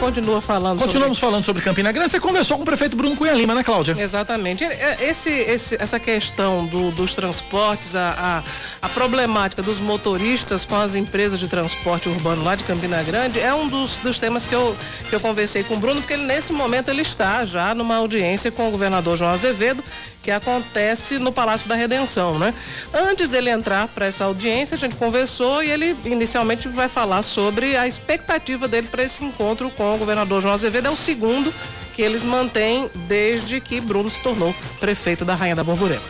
[0.00, 2.10] Continua falando Continuamos falando sobre Campina Grande.
[2.12, 3.96] Você conversou com o prefeito Bruno Cunha Lima, né, Cláudia?
[3.98, 4.62] Exatamente.
[4.64, 8.42] É, Esse, esse- essa questão do- dos transportes, a,
[8.82, 13.40] a, a problemática dos motoristas com as empresas de transporte urbano lá de Campina Grande
[13.40, 14.76] é um dos, dos temas que eu,
[15.08, 18.50] que eu conversei com o Bruno, porque ele, nesse momento ele está já numa audiência
[18.52, 19.82] com o governador João Azevedo,
[20.22, 22.52] que acontece no Palácio da Redenção, né?
[22.92, 27.76] Antes dele entrar para essa audiência, a gente conversou e ele inicialmente vai falar sobre
[27.76, 30.88] a expectativa dele para esse encontro com o governador João Azevedo.
[30.88, 31.52] É o segundo
[31.94, 36.02] que eles mantêm desde que Bruno se tornou prefeito da Rainha da Borborema.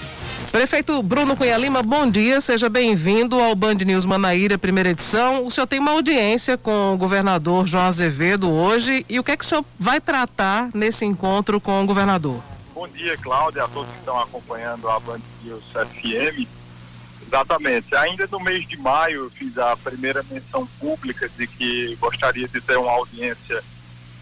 [0.50, 5.46] Prefeito Bruno Cunha Lima, bom dia, seja bem-vindo ao Band News Manaíra, primeira edição.
[5.46, 9.36] O senhor tem uma audiência com o governador João Azevedo hoje e o que é
[9.36, 12.40] que o senhor vai tratar nesse encontro com o governador?
[12.74, 16.48] Bom dia, Cláudia, a todos que estão acompanhando a Band News FM.
[17.26, 17.94] Exatamente.
[17.96, 22.60] Ainda no mês de maio, eu fiz a primeira menção pública de que gostaria de
[22.60, 23.62] ter uma audiência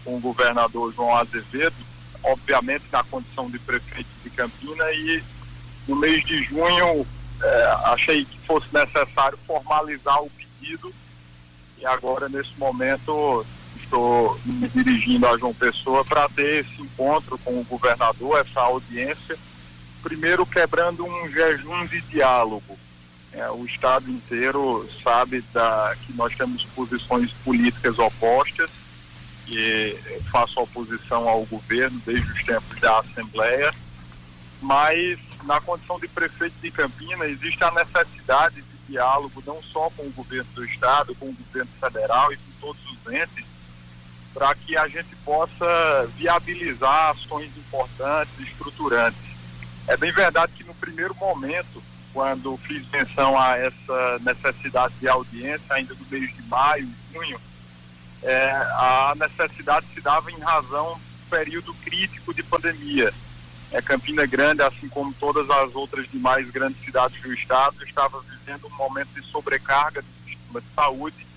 [0.03, 1.75] com o governador João Azevedo,
[2.23, 5.23] obviamente na condição de prefeito de Campina, e
[5.87, 7.05] no mês de junho
[7.41, 10.93] eh, achei que fosse necessário formalizar o pedido,
[11.77, 13.45] e agora, nesse momento,
[13.75, 19.37] estou me dirigindo a João Pessoa para ter esse encontro com o governador, essa audiência,
[20.01, 22.77] primeiro quebrando um jejum de diálogo.
[23.35, 28.71] É, o Estado inteiro sabe da, que nós temos posições políticas opostas,
[29.47, 29.95] e
[30.31, 33.73] faço oposição ao governo desde os tempos da Assembleia,
[34.61, 40.03] mas na condição de prefeito de Campina existe a necessidade de diálogo não só com
[40.03, 43.45] o governo do Estado, com o governo federal e com todos os entes,
[44.33, 49.21] para que a gente possa viabilizar ações importantes, estruturantes.
[49.87, 51.81] É bem verdade que no primeiro momento,
[52.15, 57.37] quando fiz menção a essa necessidade de audiência, ainda no mês de maio, junho,
[58.23, 63.13] é, a necessidade se dava em razão do período crítico de pandemia.
[63.69, 68.67] É, Campina Grande, assim como todas as outras demais grandes cidades do estado, estava vivendo
[68.67, 71.27] um momento de sobrecarga do sistema de saúde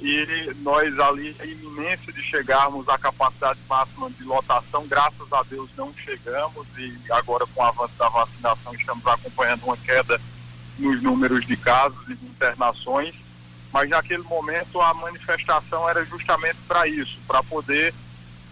[0.00, 5.70] e nós ali, a iminência de chegarmos à capacidade máxima de lotação, graças a Deus
[5.76, 10.20] não chegamos e agora com o avanço da vacinação estamos acompanhando uma queda
[10.78, 13.14] nos números de casos e de internações,
[13.72, 17.94] mas naquele momento a manifestação era justamente para isso, para poder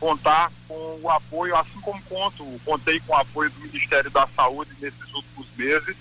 [0.01, 4.71] contar com o apoio, assim como conto, contei com o apoio do Ministério da Saúde
[4.81, 5.97] nesses últimos meses,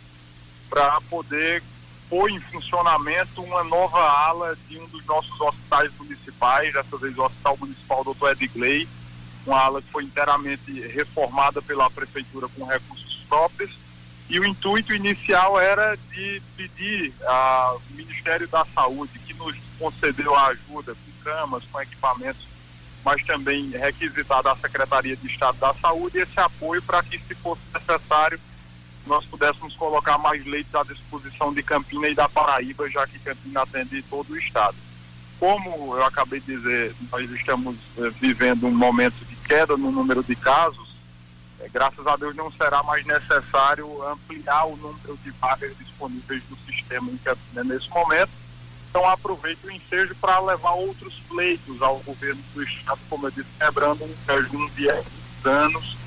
[0.70, 1.62] para poder
[2.10, 7.24] pôr em funcionamento uma nova ala de um dos nossos hospitais municipais, dessa vez o
[7.24, 8.28] Hospital Municipal Dr.
[8.32, 8.88] Edgley,
[9.46, 13.78] uma ala que foi inteiramente reformada pela Prefeitura com recursos próprios.
[14.30, 20.48] E o intuito inicial era de pedir ao Ministério da Saúde, que nos concedeu a
[20.48, 22.48] ajuda com camas, com equipamentos,
[23.04, 27.62] mas também requisitar da Secretaria de Estado da Saúde esse apoio para que, se fosse
[27.74, 28.40] necessário,
[29.06, 33.62] nós pudéssemos colocar mais leitos à disposição de Campina e da Paraíba, já que Campina
[33.62, 34.76] atende todo o estado.
[35.40, 40.24] Como eu acabei de dizer, nós estamos eh, vivendo um momento de queda no número
[40.24, 40.96] de casos,
[41.60, 46.56] eh, graças a Deus não será mais necessário ampliar o número de vagas disponíveis no
[46.58, 48.32] sistema em Campina nesse momento.
[48.90, 53.50] Então aproveito o ensejo para levar outros pleitos ao governo do estado, como eu disse,
[53.58, 54.88] quebrando um jejum de
[55.44, 56.03] anos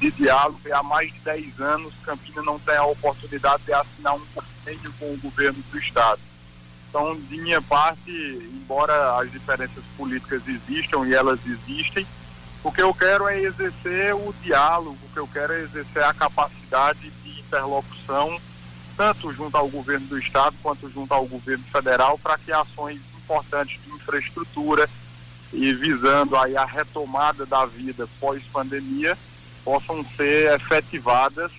[0.00, 4.14] de diálogo e há mais de 10 anos Campina não tem a oportunidade de assinar
[4.14, 6.20] um convênio com o governo do estado.
[6.88, 12.06] Então, de minha parte, embora as diferenças políticas existam e elas existem,
[12.64, 16.14] o que eu quero é exercer o diálogo, o que eu quero é exercer a
[16.14, 18.40] capacidade de interlocução,
[18.96, 23.80] tanto junto ao governo do estado quanto junto ao governo federal, para que ações importantes
[23.84, 24.88] de infraestrutura
[25.52, 29.16] e visando aí a retomada da vida pós-pandemia
[29.64, 31.52] possam ser efetivadas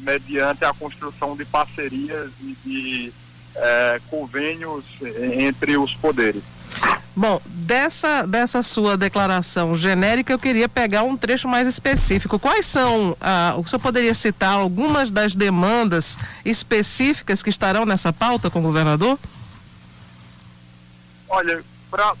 [0.00, 3.12] mediante a construção de parcerias e de
[3.54, 4.84] eh, convênios
[5.38, 6.42] entre os poderes.
[7.16, 12.40] Bom, dessa, dessa sua declaração genérica, eu queria pegar um trecho mais específico.
[12.40, 18.50] Quais são, ah, o senhor poderia citar algumas das demandas específicas que estarão nessa pauta
[18.50, 19.16] com o governador?
[21.28, 21.62] Olha,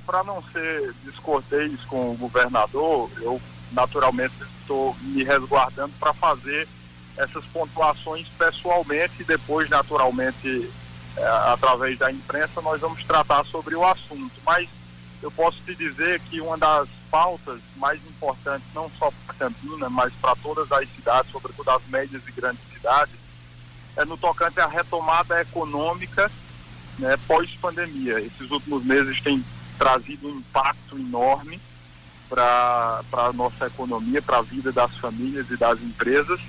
[0.06, 4.34] para não ser descortês com o governador, eu naturalmente
[4.64, 6.66] estou me resguardando para fazer
[7.16, 10.70] essas pontuações pessoalmente e depois, naturalmente,
[11.16, 14.32] eh, através da imprensa, nós vamos tratar sobre o assunto.
[14.44, 14.68] Mas
[15.22, 20.12] eu posso te dizer que uma das pautas mais importantes, não só para Campina, mas
[20.14, 23.14] para todas as cidades, sobretudo as médias e grandes cidades,
[23.96, 26.30] é no tocante à retomada econômica
[26.98, 28.18] né, pós-pandemia.
[28.18, 29.44] Esses últimos meses têm
[29.78, 31.60] trazido um impacto enorme
[32.28, 36.40] para a nossa economia, para a vida das famílias e das empresas.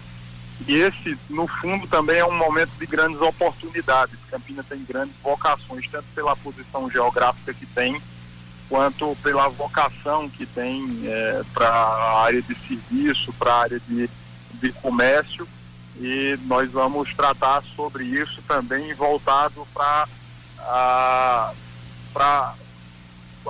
[0.68, 4.18] E esse, no fundo, também é um momento de grandes oportunidades.
[4.30, 8.02] Campina tem grandes vocações, tanto pela posição geográfica que tem,
[8.70, 14.10] quanto pela vocação que tem é, para a área de serviço, para a área de,
[14.54, 15.48] de comércio.
[16.00, 20.08] E nós vamos tratar sobre isso também voltado para
[20.60, 21.54] a,
[22.14, 22.54] pra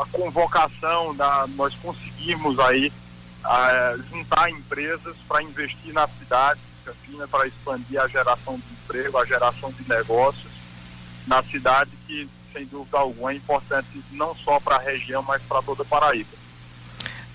[0.02, 2.92] a convocação, da, nós conseguimos aí
[3.44, 9.26] a, juntar empresas para investir na cidade Campina para expandir a geração de emprego, a
[9.26, 10.54] geração de negócios
[11.26, 15.62] na cidade que, sem dúvida alguma, é importante não só para a região, mas para
[15.64, 16.30] toda a Paraíba.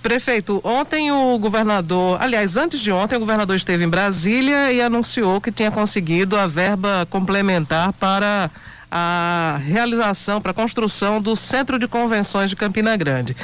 [0.00, 5.40] Prefeito, ontem o governador, aliás, antes de ontem, o governador esteve em Brasília e anunciou
[5.40, 8.50] que tinha conseguido a verba complementar para
[8.90, 13.36] a realização, para a construção do Centro de Convenções de Campina Grande.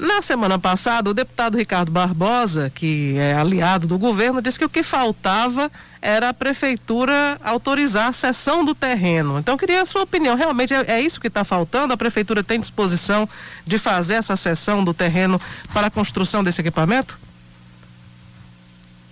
[0.00, 4.68] Na semana passada, o deputado Ricardo Barbosa, que é aliado do governo, disse que o
[4.68, 5.70] que faltava
[6.00, 9.38] era a prefeitura autorizar a cessão do terreno.
[9.38, 10.34] Então, queria a sua opinião.
[10.34, 11.92] Realmente é, é isso que está faltando?
[11.92, 13.28] A prefeitura tem disposição
[13.66, 15.38] de fazer essa cessão do terreno
[15.70, 17.18] para a construção desse equipamento?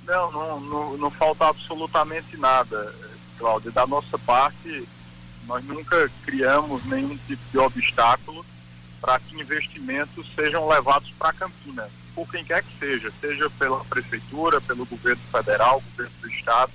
[0.06, 2.94] Não, não, não, não falta absolutamente nada,
[3.38, 3.70] Cláudia.
[3.70, 4.88] Da nossa parte,
[5.48, 8.44] nós nunca criamos nenhum tipo de obstáculo
[9.00, 14.60] para que investimentos sejam levados para Campina, por quem quer que seja, seja pela prefeitura,
[14.60, 16.72] pelo governo federal, governo do estado,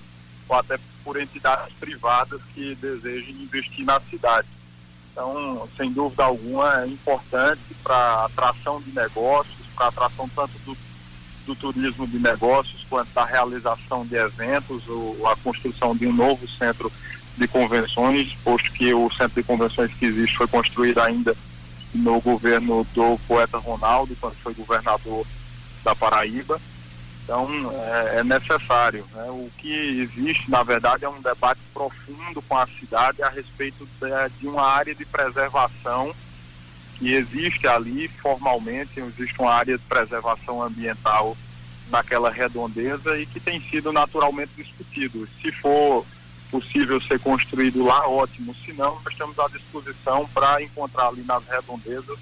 [0.49, 4.47] ou até por entidades privadas que desejem investir na cidade.
[5.11, 10.75] Então, sem dúvida alguma, é importante para atração de negócios, para atração tanto do,
[11.45, 16.47] do turismo de negócios quanto da realização de eventos, ou a construção de um novo
[16.47, 16.91] centro
[17.37, 21.35] de convenções, posto que o centro de convenções que existe foi construído ainda
[21.93, 25.25] no governo do poeta Ronaldo, quando foi governador
[25.83, 26.59] da Paraíba.
[27.23, 29.05] Então, é, é necessário.
[29.13, 29.23] Né?
[29.29, 34.39] O que existe, na verdade, é um debate profundo com a cidade a respeito de,
[34.39, 36.13] de uma área de preservação
[36.97, 41.35] que existe ali formalmente, existe uma área de preservação ambiental
[41.89, 45.27] naquela redondeza e que tem sido naturalmente discutido.
[45.41, 46.05] Se for
[46.53, 48.53] possível ser construído lá, ótimo.
[48.63, 52.19] Se não, nós estamos à disposição para encontrar ali nas redondezas,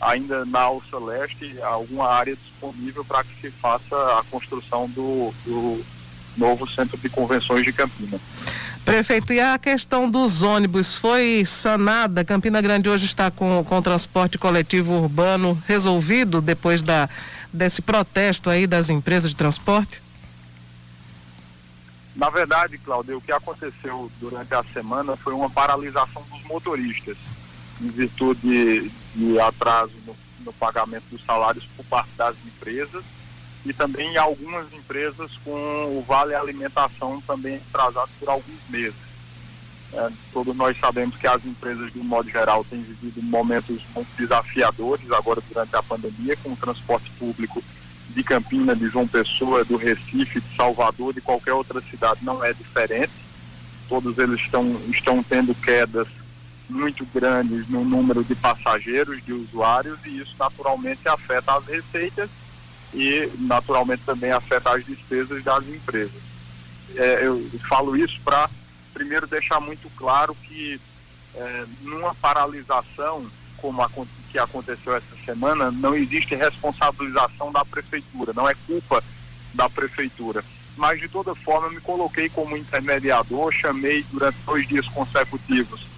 [0.00, 5.84] ainda na Alça Leste, alguma área disponível para que se faça a construção do, do
[6.38, 8.18] novo centro de convenções de Campina.
[8.82, 12.24] Prefeito, e a questão dos ônibus foi sanada?
[12.24, 17.10] Campina Grande hoje está com, com o transporte coletivo urbano resolvido depois da,
[17.52, 20.00] desse protesto aí das empresas de transporte?
[22.20, 27.16] Na verdade, Claudio, o que aconteceu durante a semana foi uma paralisação dos motoristas,
[27.80, 30.14] em virtude de atraso no,
[30.44, 33.02] no pagamento dos salários por parte das empresas
[33.64, 35.50] e também algumas empresas com
[35.96, 39.00] o vale alimentação também atrasado por alguns meses.
[39.94, 44.14] É, todos nós sabemos que as empresas, de um modo geral, têm vivido momentos muito
[44.18, 47.64] desafiadores agora durante a pandemia, com o transporte público
[48.14, 52.52] de Campina, de João Pessoa, do Recife, de Salvador, de qualquer outra cidade não é
[52.52, 53.12] diferente.
[53.88, 56.08] Todos eles estão, estão tendo quedas
[56.68, 62.30] muito grandes no número de passageiros, de usuários, e isso naturalmente afeta as receitas
[62.94, 66.22] e naturalmente também afeta as despesas das empresas.
[66.96, 68.48] É, eu falo isso para
[68.92, 70.80] primeiro deixar muito claro que
[71.34, 73.24] é, numa paralisação
[73.60, 73.86] como
[74.30, 79.02] que aconteceu essa semana, não existe responsabilização da prefeitura, não é culpa
[79.54, 80.44] da prefeitura.
[80.76, 85.90] Mas, de toda forma, me coloquei como intermediador, chamei durante dois dias consecutivos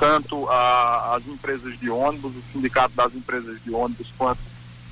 [0.00, 4.40] tanto a, as empresas de ônibus, o sindicato das empresas de ônibus, quanto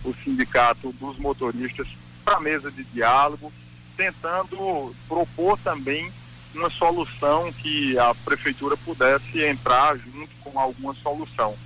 [0.04, 1.88] o sindicato dos motoristas
[2.22, 3.50] para a mesa de diálogo,
[3.96, 6.12] tentando propor também
[6.54, 11.56] uma solução que a prefeitura pudesse entrar junto com alguma solução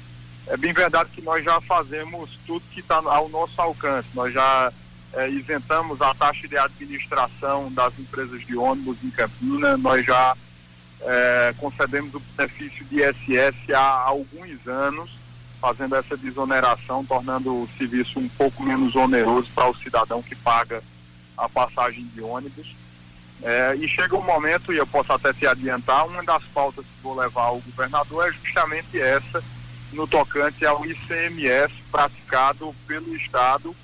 [0.48, 4.08] é bem verdade que nós já fazemos tudo que está ao nosso alcance.
[4.14, 4.72] Nós já
[5.14, 10.36] é, isentamos a taxa de administração das empresas de ônibus em Campina, nós já
[11.02, 15.10] é, concedemos o benefício de ISS há alguns anos,
[15.60, 20.82] fazendo essa desoneração, tornando o serviço um pouco menos oneroso para o cidadão que paga
[21.36, 22.74] a passagem de ônibus.
[23.42, 27.02] É, e chega um momento, e eu posso até te adiantar, uma das pautas que
[27.02, 29.42] vou levar ao governador é justamente essa,
[29.92, 33.74] no tocante ao ICMS praticado pelo Estado,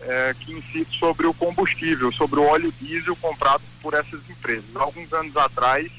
[0.00, 4.76] é, que incide sobre o combustível, sobre o óleo diesel comprado por essas empresas.
[4.76, 5.90] Alguns anos atrás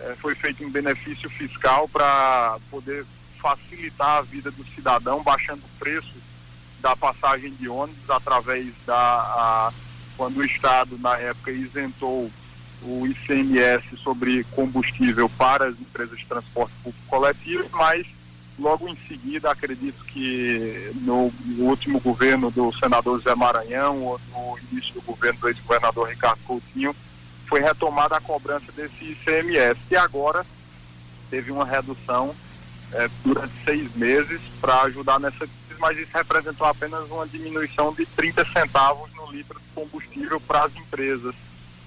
[0.00, 3.04] é, foi feito um benefício fiscal para poder
[3.40, 6.14] facilitar a vida do cidadão, baixando o preço
[6.80, 9.72] da passagem de ônibus através da a,
[10.16, 12.30] quando o Estado na época isentou
[12.82, 18.06] o ICMS sobre combustível para as empresas de transporte público coletivo, mas
[18.58, 24.94] logo em seguida acredito que no, último governo do senador Zé Maranhão ou no início
[24.94, 26.94] do governo do ex-governador Ricardo Coutinho
[27.46, 30.44] foi retomada a cobrança desse ICMS e agora
[31.30, 32.34] teve uma redução
[32.92, 38.04] eh, durante seis meses para ajudar nessa crise, mas isso representou apenas uma diminuição de
[38.04, 41.34] 30 centavos no litro de combustível para as empresas.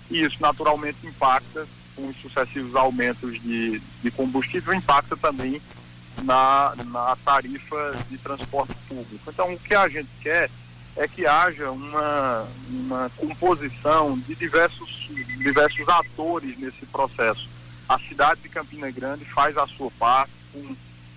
[0.10, 5.62] E isso naturalmente impacta, com os sucessivos aumentos de, de combustível, impacta também
[6.24, 9.30] na, na tarifa de transporte público.
[9.30, 10.50] Então, o que a gente quer
[10.96, 17.48] é que haja uma, uma composição de diversos, diversos atores nesse processo.
[17.88, 20.76] A cidade de Campina Grande faz a sua parte, com,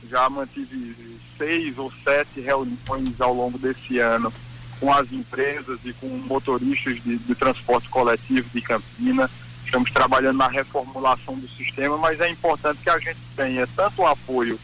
[0.09, 4.33] já mantive seis ou sete reuniões ao longo desse ano
[4.79, 9.31] com as empresas e com motoristas de, de transporte coletivo de Campina.
[9.65, 14.07] Estamos trabalhando na reformulação do sistema, mas é importante que a gente tenha tanto o
[14.07, 14.59] apoio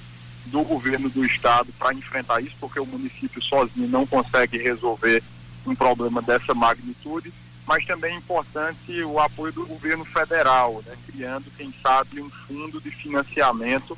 [0.46, 5.22] do governo do estado para enfrentar isso, porque o município sozinho não consegue resolver
[5.66, 7.32] um problema dessa magnitude,
[7.66, 12.80] mas também é importante o apoio do governo federal, né, criando, quem sabe, um fundo
[12.80, 13.96] de financiamento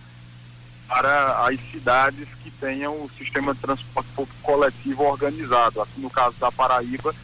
[0.86, 5.80] para as cidades que tenham o sistema de transporte público coletivo organizado.
[5.80, 7.14] Aqui no caso da Paraíba,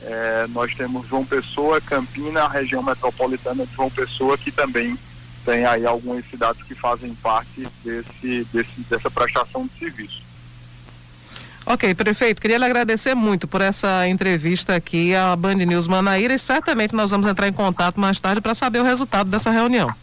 [0.00, 4.98] eh, nós temos João Pessoa, Campina, a região metropolitana de João Pessoa, que também
[5.44, 10.22] tem aí algumas cidades que fazem parte desse, desse, dessa prestação de serviço.
[11.66, 16.38] Ok, prefeito, queria lhe agradecer muito por essa entrevista aqui à Band News Manaíra e
[16.38, 19.94] certamente nós vamos entrar em contato mais tarde para saber o resultado dessa reunião.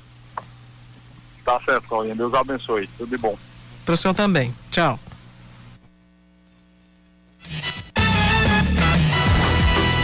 [1.44, 2.16] Tá certo, Claudinha.
[2.16, 2.88] Deus abençoe.
[2.98, 3.38] Tudo de bom.
[3.86, 4.54] Para o senhor também.
[4.70, 5.00] Tchau.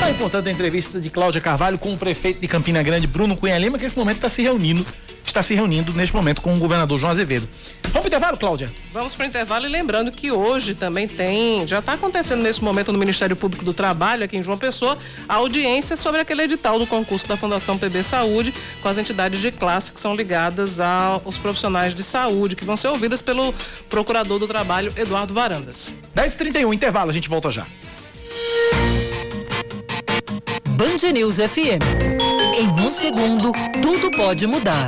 [0.02, 3.78] A importante entrevista de Cláudia Carvalho com o prefeito de Campina Grande, Bruno Cunha Lima,
[3.78, 4.86] que nesse momento está se reunindo,
[5.34, 7.50] está se reunindo neste momento com o governador João Azevedo.
[7.82, 8.72] Vamos para intervalo, Cláudia?
[8.92, 12.92] Vamos para o intervalo e lembrando que hoje também tem, já está acontecendo nesse momento
[12.92, 16.86] no Ministério Público do Trabalho, aqui em João Pessoa, a audiência sobre aquele edital do
[16.86, 21.96] concurso da Fundação PB Saúde com as entidades de classe que são ligadas aos profissionais
[21.96, 23.54] de saúde, que vão ser ouvidas pelo
[23.90, 25.94] Procurador do Trabalho, Eduardo Varandas.
[26.16, 27.66] 10h31, intervalo, a gente volta já.
[30.70, 31.82] Band News FM.
[32.56, 34.88] Em um segundo, tudo pode mudar.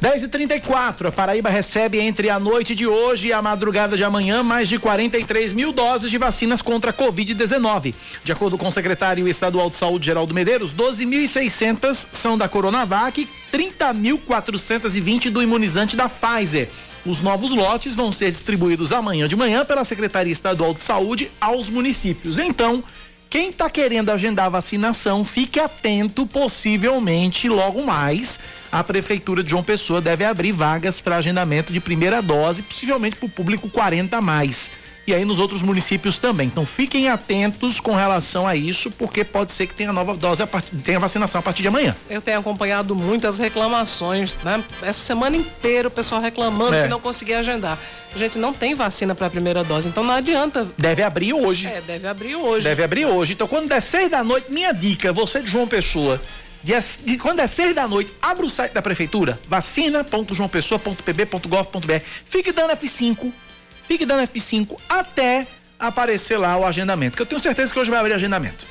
[0.00, 4.04] 10 e 34 a Paraíba recebe entre a noite de hoje e a madrugada de
[4.04, 7.96] amanhã mais de 43 mil doses de vacinas contra a Covid-19.
[8.22, 13.28] De acordo com o secretário estadual de saúde, Geraldo Medeiros, 12.600 são da Coronavac e
[13.56, 16.68] 30.420 do imunizante da Pfizer.
[17.04, 21.68] Os novos lotes vão ser distribuídos amanhã de manhã pela Secretaria Estadual de Saúde aos
[21.68, 22.38] municípios.
[22.38, 22.84] Então,
[23.28, 28.38] quem está querendo agendar a vacinação, fique atento, possivelmente logo mais
[28.70, 33.26] a Prefeitura de João Pessoa deve abrir vagas para agendamento de primeira dose, possivelmente para
[33.26, 34.70] o público 40 a mais.
[35.06, 36.48] E aí nos outros municípios também.
[36.48, 40.46] Então fiquem atentos com relação a isso, porque pode ser que tenha nova dose, a
[40.46, 40.66] part...
[40.84, 41.96] tenha vacinação a partir de amanhã.
[42.10, 44.62] Eu tenho acompanhado muitas reclamações, né?
[44.82, 46.82] Essa semana inteira o pessoal reclamando É.
[46.82, 47.78] que não conseguia agendar.
[48.14, 50.68] Gente, não tem vacina para a primeira dose, então não adianta.
[50.76, 51.68] Deve abrir hoje.
[51.68, 52.64] É, deve abrir hoje.
[52.64, 53.32] Deve abrir hoje.
[53.32, 56.20] Então, quando der seis da noite, minha dica, você de João Pessoa,
[56.62, 62.02] de, quando é seis da noite, abra o site da prefeitura, vacina.joaopessoa.pb.gov.br.
[62.28, 63.32] Fique dando F5,
[63.86, 65.46] fique dando F5 até
[65.78, 68.64] aparecer lá o agendamento, que eu tenho certeza que hoje vai abrir agendamento.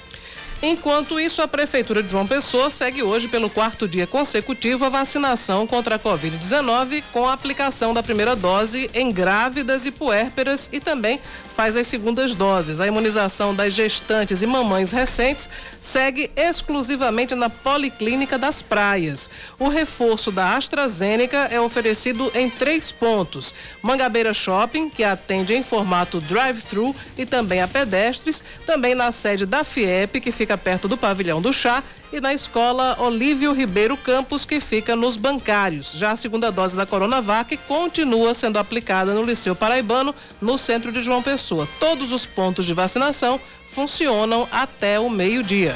[0.62, 5.68] Enquanto isso, a Prefeitura de João Pessoa segue hoje pelo quarto dia consecutivo a vacinação
[5.68, 11.22] contra a Covid-19 com a aplicação da primeira dose em grávidas e puérperas e também
[11.56, 12.80] faz as segundas doses.
[12.80, 15.50] A imunização das gestantes e mamães recentes
[15.82, 19.30] segue exclusivamente na Policlínica das Praias.
[19.60, 26.20] O reforço da AstraZeneca é oferecido em três pontos: Mangabeira Shopping, que atende em formato
[26.22, 31.42] drive-thru e também a pedestres, também na sede da FIEP, que fica perto do pavilhão
[31.42, 31.84] do chá,
[32.14, 35.94] e na escola Olívio Ribeiro Campos, que fica nos bancários.
[35.94, 41.02] Já a segunda dose da Coronavac continua sendo aplicada no Liceu Paraibano, no centro de
[41.02, 41.68] João Pessoa.
[41.80, 45.76] Todos os pontos de vacinação funcionam até o meio-dia.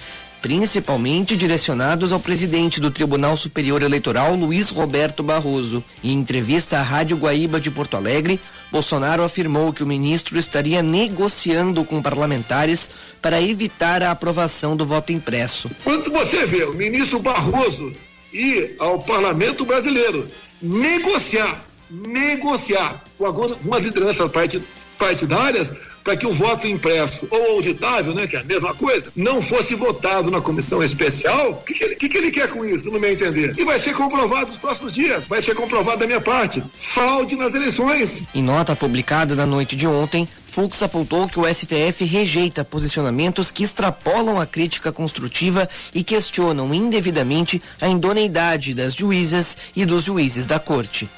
[0.46, 5.82] principalmente direcionados ao presidente do Tribunal Superior Eleitoral, Luiz Roberto Barroso.
[6.04, 8.38] Em entrevista à Rádio Guaíba de Porto Alegre,
[8.70, 12.88] Bolsonaro afirmou que o ministro estaria negociando com parlamentares
[13.20, 15.68] para evitar a aprovação do voto impresso.
[15.82, 17.92] Quando você vê o ministro Barroso
[18.32, 20.28] ir ao parlamento brasileiro
[20.62, 24.30] negociar, negociar com algumas lideranças
[24.96, 25.72] partidárias
[26.06, 29.74] para que o voto impresso ou auditável, né, que é a mesma coisa, não fosse
[29.74, 33.00] votado na comissão especial, o que, que, ele, que, que ele quer com isso, no
[33.00, 33.52] meu entender?
[33.58, 36.62] E vai ser comprovado nos próximos dias, vai ser comprovado da minha parte.
[36.72, 38.24] Fraude nas eleições.
[38.32, 43.64] Em nota publicada na noite de ontem, Fux apontou que o STF rejeita posicionamentos que
[43.64, 50.60] extrapolam a crítica construtiva e questionam indevidamente a idoneidade das juízas e dos juízes da
[50.60, 51.08] corte.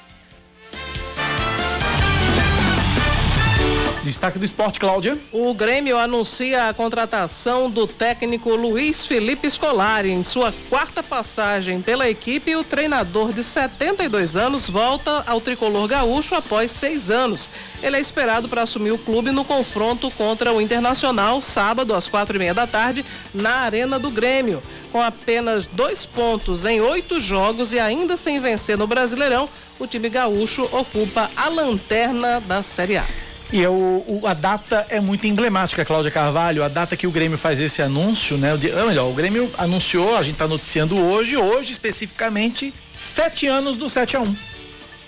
[4.05, 5.19] Destaque do esporte, Cláudia.
[5.33, 10.11] O Grêmio anuncia a contratação do técnico Luiz Felipe Scolari.
[10.11, 16.37] Em sua quarta passagem pela equipe, o treinador de 72 anos volta ao tricolor gaúcho
[16.37, 17.51] após seis anos.
[17.83, 22.37] Ele é esperado para assumir o clube no confronto contra o Internacional, sábado, às quatro
[22.37, 24.63] e meia da tarde, na Arena do Grêmio.
[24.93, 30.09] Com apenas dois pontos em oito jogos e ainda sem vencer no Brasileirão, o time
[30.09, 33.28] gaúcho ocupa a lanterna da Série A.
[33.51, 36.63] E eu, o, a data é muito emblemática, Cláudia Carvalho.
[36.63, 38.53] A data que o Grêmio faz esse anúncio, né?
[38.53, 43.77] O, ou melhor, o Grêmio anunciou, a gente está noticiando hoje, hoje especificamente, sete anos
[43.77, 44.37] do 7 a 1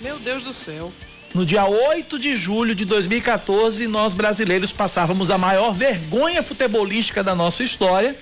[0.01, 0.91] Meu Deus do céu.
[1.35, 7.35] No dia 8 de julho de 2014, nós brasileiros passávamos a maior vergonha futebolística da
[7.35, 8.17] nossa história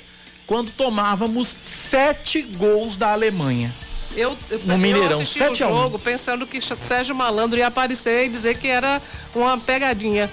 [0.47, 3.75] quando tomávamos sete gols da Alemanha.
[4.19, 5.71] Eu, no eu Mineirão, assisti o 7 a 1.
[5.71, 9.01] jogo pensando que Sérgio Malandro ia aparecer e dizer que era
[9.33, 10.29] uma pegadinha.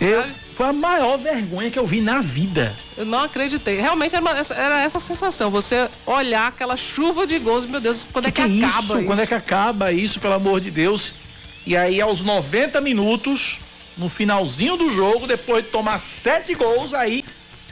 [0.00, 0.24] Eu,
[0.56, 2.74] foi a maior vergonha que eu vi na vida.
[2.96, 3.80] Eu não acreditei.
[3.80, 5.52] Realmente era, uma, era essa sensação.
[5.52, 8.96] Você olhar aquela chuva de gols, meu Deus, quando é que, que acaba isso?
[8.96, 9.06] isso?
[9.06, 11.14] Quando é que acaba isso, pelo amor de Deus?
[11.64, 13.60] E aí, aos 90 minutos,
[13.96, 17.24] no finalzinho do jogo, depois de tomar sete gols, aí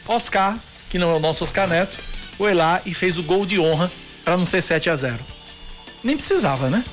[0.07, 0.57] Oscar,
[0.89, 1.97] que não é o nosso Oscar Neto,
[2.37, 3.91] foi lá e fez o gol de honra
[4.29, 5.19] para não ser 7 a 0
[6.05, 6.85] Nem precisava, né?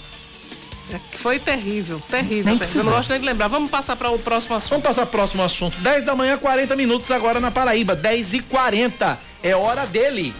[0.89, 2.45] É, foi terrível, terrível.
[2.45, 2.81] Nem terrível.
[2.81, 3.49] Eu não gosto nem de lembrar.
[3.49, 4.69] Vamos passar para o próximo assunto.
[4.69, 5.77] Vamos passar para o próximo assunto.
[5.79, 7.93] 10 da manhã, 40 minutos agora na Paraíba.
[7.93, 10.33] 10 e 40 É hora dele.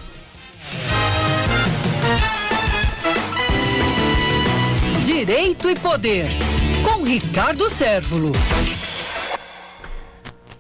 [5.04, 6.28] Direito e Poder,
[6.82, 8.32] com Ricardo Sérvulo.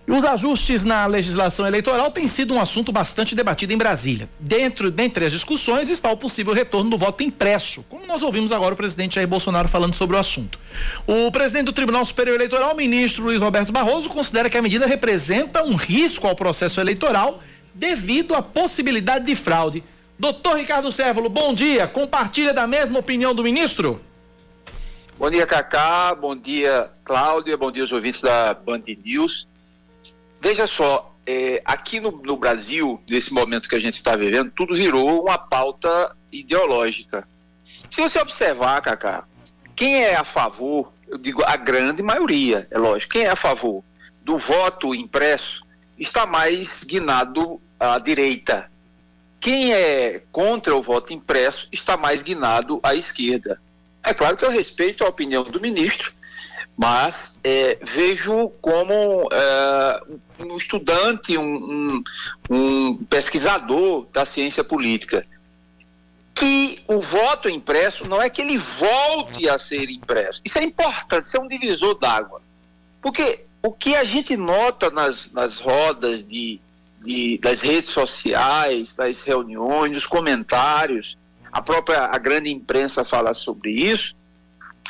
[0.07, 4.29] E os ajustes na legislação eleitoral têm sido um assunto bastante debatido em Brasília.
[4.39, 8.75] Dentro, dentre as discussões está o possível retorno do voto impresso, como nós ouvimos agora
[8.75, 10.59] o presidente Jair Bolsonaro falando sobre o assunto.
[11.07, 14.85] O presidente do Tribunal Superior Eleitoral, o ministro Luiz Roberto Barroso, considera que a medida
[14.85, 17.41] representa um risco ao processo eleitoral
[17.73, 19.83] devido à possibilidade de fraude.
[20.19, 21.87] Doutor Ricardo Sérvulo, bom dia.
[21.87, 23.99] Compartilha da mesma opinião do ministro?
[25.17, 26.13] Bom dia, Cacá.
[26.13, 27.57] Bom dia, Cláudia.
[27.57, 29.47] Bom dia aos ouvintes da Band News.
[30.45, 34.75] Veja só, é, aqui no, no, Brasil, nesse momento que a gente está vivendo, tudo
[34.75, 37.27] virou uma pauta ideológica.
[37.89, 39.23] Se você observar, Cacá,
[39.75, 43.13] quem é a favor eu digo a grande maioria, é lógico.
[43.13, 43.83] Quem é a favor
[44.23, 45.63] do voto impresso
[45.97, 48.69] está mais guinado à direita.
[49.39, 53.59] Quem é contra o voto impresso está mais guinado à esquerda.
[54.03, 56.13] É claro que eu respeito a opinião do ministro,
[56.77, 58.93] mas é, vejo como
[59.31, 60.01] é,
[60.39, 62.03] um estudante, um, um,
[62.49, 65.25] um pesquisador da ciência política,
[66.33, 70.41] que o voto impresso não é que ele volte a ser impresso.
[70.43, 72.41] Isso é importante, isso é um divisor d'água.
[73.01, 76.59] Porque o que a gente nota nas, nas rodas de,
[77.01, 81.17] de, das redes sociais, das reuniões, dos comentários,
[81.51, 84.14] a própria a grande imprensa fala sobre isso,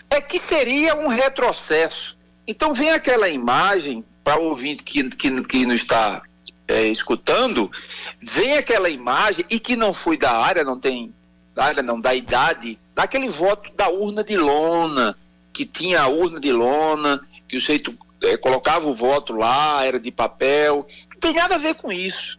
[0.10, 2.16] é que seria um retrocesso.
[2.48, 6.22] Então vem aquela imagem, para o ouvinte que, que, que não está
[6.68, 7.72] é, escutando,
[8.22, 11.14] vem aquela imagem, e que não foi da área, não tem
[11.54, 15.18] da área não, da idade, daquele voto da urna de lona,
[15.54, 20.00] que tinha a urna de lona, que o sujeito é, colocava o voto lá, era
[20.00, 20.86] de papel.
[21.14, 22.38] Não tem nada a ver com isso.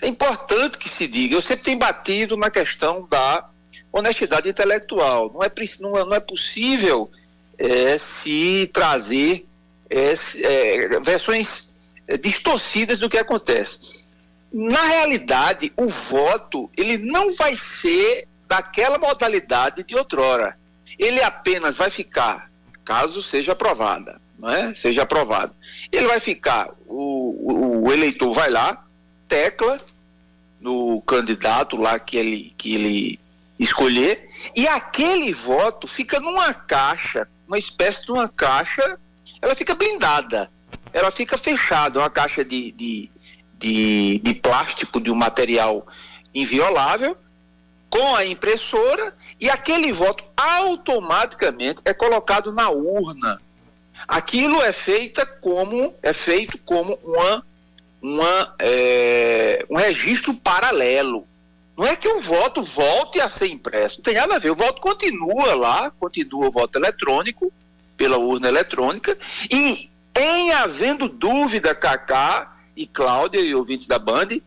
[0.00, 1.34] É importante que se diga.
[1.34, 3.48] Eu sempre tenho batido na questão da
[3.98, 5.30] honestidade intelectual.
[5.32, 5.50] Não é,
[5.80, 7.08] não é, não é possível
[7.58, 9.46] é, se trazer
[9.88, 11.72] é, é, versões
[12.06, 13.78] é, distorcidas do que acontece.
[14.52, 20.56] Na realidade, o voto ele não vai ser daquela modalidade de outrora.
[20.98, 22.50] Ele apenas vai ficar,
[22.84, 24.72] caso seja aprovada, não é?
[24.74, 25.52] Seja aprovado.
[25.92, 28.84] Ele vai ficar, o, o, o eleitor vai lá,
[29.28, 29.80] tecla
[30.60, 33.20] no candidato lá que ele, que ele
[33.58, 38.98] escolher, e aquele voto fica numa caixa, uma espécie de uma caixa,
[39.40, 40.50] ela fica blindada,
[40.92, 43.10] ela fica fechada, uma caixa de, de,
[43.58, 45.86] de, de plástico, de um material
[46.34, 47.16] inviolável,
[47.88, 53.40] com a impressora, e aquele voto automaticamente é colocado na urna.
[54.06, 57.44] Aquilo é feita como é feito como uma,
[58.00, 61.26] uma é, um registro paralelo.
[61.76, 64.50] Não é que o voto volte a ser impresso, não tem nada a ver.
[64.50, 67.52] O voto continua lá, continua o voto eletrônico,
[67.96, 69.18] pela urna eletrônica,
[69.50, 74.40] e em havendo dúvida, Cacá e Cláudia e ouvintes da Band,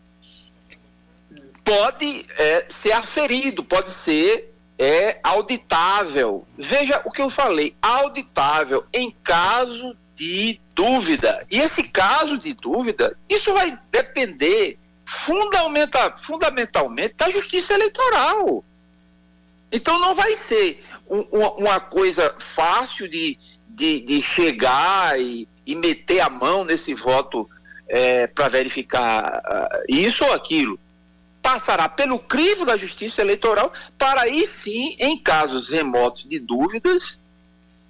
[1.64, 6.48] pode é, ser aferido, pode ser é, auditável.
[6.58, 11.46] Veja o que eu falei, auditável em caso de dúvida.
[11.52, 14.80] E esse caso de dúvida, isso vai depender
[15.10, 18.64] fundamenta, fundamentalmente da justiça eleitoral.
[19.72, 21.22] Então não vai ser um,
[21.58, 23.38] uma coisa fácil de,
[23.68, 27.50] de, de chegar e, e, meter a mão nesse voto
[27.88, 30.80] é, para verificar uh, isso ou aquilo.
[31.42, 37.20] Passará pelo crivo da justiça eleitoral para aí sim, em casos remotos de dúvidas,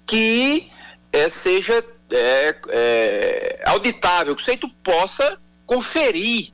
[0.06, 0.70] que
[1.12, 6.52] é, seja é, é, auditável, que o sujeito possa conferir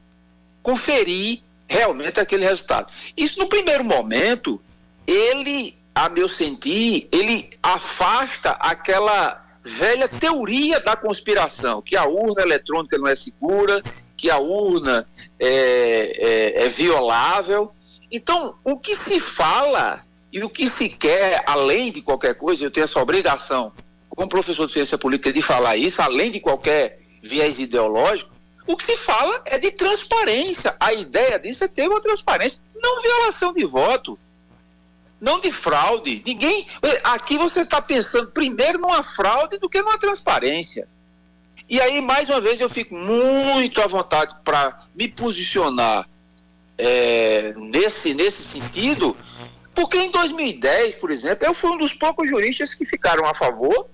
[0.66, 2.92] conferir realmente aquele resultado.
[3.16, 4.60] Isso no primeiro momento,
[5.06, 12.98] ele, a meu sentir, ele afasta aquela velha teoria da conspiração, que a urna eletrônica
[12.98, 13.80] não é segura,
[14.16, 15.06] que a urna
[15.38, 17.72] é, é, é violável.
[18.10, 22.72] Então, o que se fala e o que se quer, além de qualquer coisa, eu
[22.72, 23.72] tenho essa obrigação,
[24.08, 28.35] como professor de ciência política, de falar isso, além de qualquer viés ideológico,
[28.66, 30.74] o que se fala é de transparência.
[30.80, 34.18] A ideia disso é ter uma transparência, não violação de voto,
[35.20, 36.22] não de fraude.
[36.24, 36.66] Ninguém.
[37.04, 40.88] Aqui você está pensando primeiro numa fraude do que numa transparência.
[41.68, 46.08] E aí, mais uma vez, eu fico muito à vontade para me posicionar
[46.78, 49.16] é, nesse, nesse sentido,
[49.74, 53.88] porque em 2010, por exemplo, eu fui um dos poucos juristas que ficaram a favor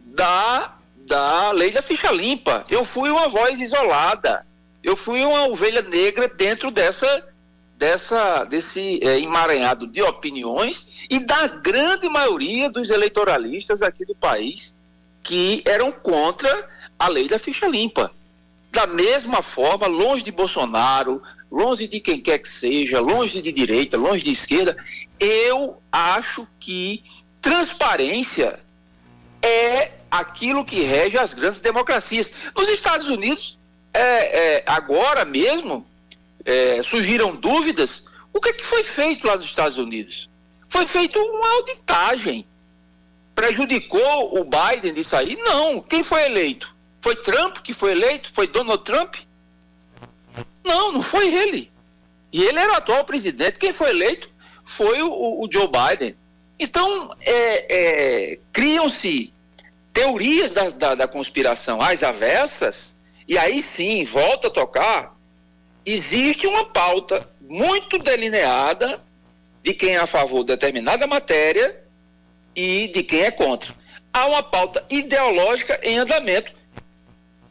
[0.00, 0.76] da
[1.06, 2.64] da lei da ficha limpa.
[2.68, 4.46] Eu fui uma voz isolada.
[4.82, 7.28] Eu fui uma ovelha negra dentro dessa
[7.76, 14.72] dessa desse é, emaranhado de opiniões e da grande maioria dos eleitoralistas aqui do país
[15.22, 16.68] que eram contra
[16.98, 18.10] a lei da ficha limpa.
[18.70, 23.98] Da mesma forma, longe de Bolsonaro, longe de quem quer que seja, longe de direita,
[23.98, 24.76] longe de esquerda,
[25.20, 27.02] eu acho que
[27.40, 28.60] transparência
[29.42, 32.30] é aquilo que rege as grandes democracias.
[32.54, 33.58] Nos Estados Unidos,
[33.92, 34.00] é,
[34.58, 35.86] é, agora mesmo,
[36.44, 38.04] é, surgiram dúvidas.
[38.32, 40.28] O que, é que foi feito lá nos Estados Unidos?
[40.68, 42.46] Foi feita uma auditagem.
[43.34, 45.36] Prejudicou o Biden disso aí?
[45.36, 45.80] Não.
[45.80, 46.72] Quem foi eleito?
[47.00, 48.30] Foi Trump que foi eleito?
[48.34, 49.16] Foi Donald Trump?
[50.64, 51.70] Não, não foi ele.
[52.32, 53.58] E ele era o atual presidente.
[53.58, 54.30] Quem foi eleito
[54.64, 55.10] foi o,
[55.42, 56.14] o Joe Biden.
[56.58, 59.31] Então, é, é, criam-se
[59.92, 62.92] teorias da, da, da conspiração às avessas,
[63.28, 65.16] e aí sim volta a tocar,
[65.84, 69.00] existe uma pauta muito delineada
[69.62, 71.82] de quem é a favor de determinada matéria
[72.54, 73.74] e de quem é contra.
[74.12, 76.52] Há uma pauta ideológica em andamento,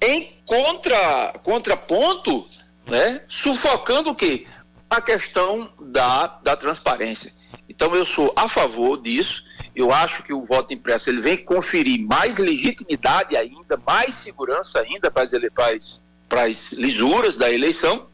[0.01, 2.47] em contra, contraponto,
[2.85, 4.45] né, sufocando o quê?
[4.89, 7.31] A questão da, da transparência.
[7.71, 9.45] Então eu sou a favor disso.
[9.73, 15.09] Eu acho que o voto impresso ele vem conferir mais legitimidade ainda, mais segurança ainda
[15.09, 18.07] para as, para as lisuras da eleição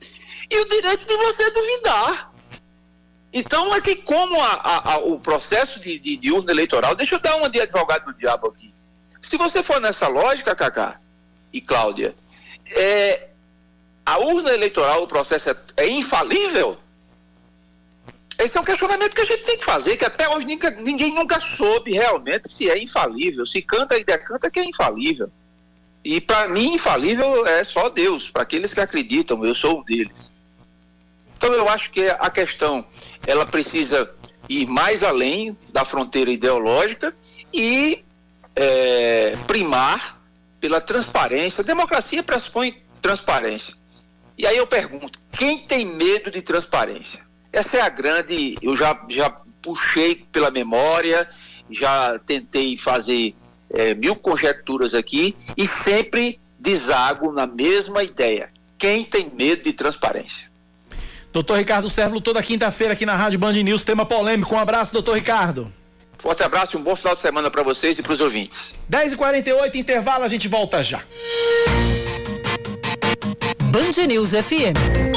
[0.48, 2.32] e o direito de você duvidar.
[3.34, 7.16] Então é que como a, a, a, o processo de, de, de, urna eleitoral, deixa
[7.16, 8.72] eu dar uma de advogado do diabo aqui.
[9.24, 11.00] Se você for nessa lógica, Cacá
[11.52, 12.16] e Cláudia,
[12.70, 13.30] é,
[14.06, 16.78] a urna eleitoral, o processo é, é, infalível?
[18.38, 21.14] Esse é um questionamento que a gente tem que fazer, que até hoje ninguém, ninguém
[21.14, 25.32] nunca soube realmente se é infalível, se canta e decanta que é infalível.
[26.04, 30.32] E para mim, infalível é só Deus, para aqueles que acreditam, eu sou um deles.
[31.36, 32.86] Então eu acho que a questão
[33.26, 34.10] ela precisa
[34.48, 37.14] ir mais além da fronteira ideológica
[37.52, 38.04] e
[38.56, 40.20] é, primar
[40.60, 41.62] pela transparência.
[41.62, 43.74] A democracia pressupõe transparência.
[44.38, 47.27] E aí eu pergunto, quem tem medo de transparência?
[47.58, 48.56] Essa é a grande.
[48.62, 49.32] Eu já, já
[49.64, 51.28] puxei pela memória,
[51.72, 53.34] já tentei fazer
[53.74, 58.50] é, mil conjecturas aqui e sempre desago na mesma ideia.
[58.78, 60.46] Quem tem medo de transparência?
[61.34, 64.54] Doutor Ricardo Servo, toda quinta-feira aqui na Rádio Band News, tema polêmico.
[64.54, 65.74] Um abraço, doutor Ricardo.
[66.20, 68.76] Forte abraço e um bom final de semana para vocês e para os ouvintes.
[68.92, 71.02] 10h48, intervalo, a gente volta já.
[73.72, 75.17] Band News FM.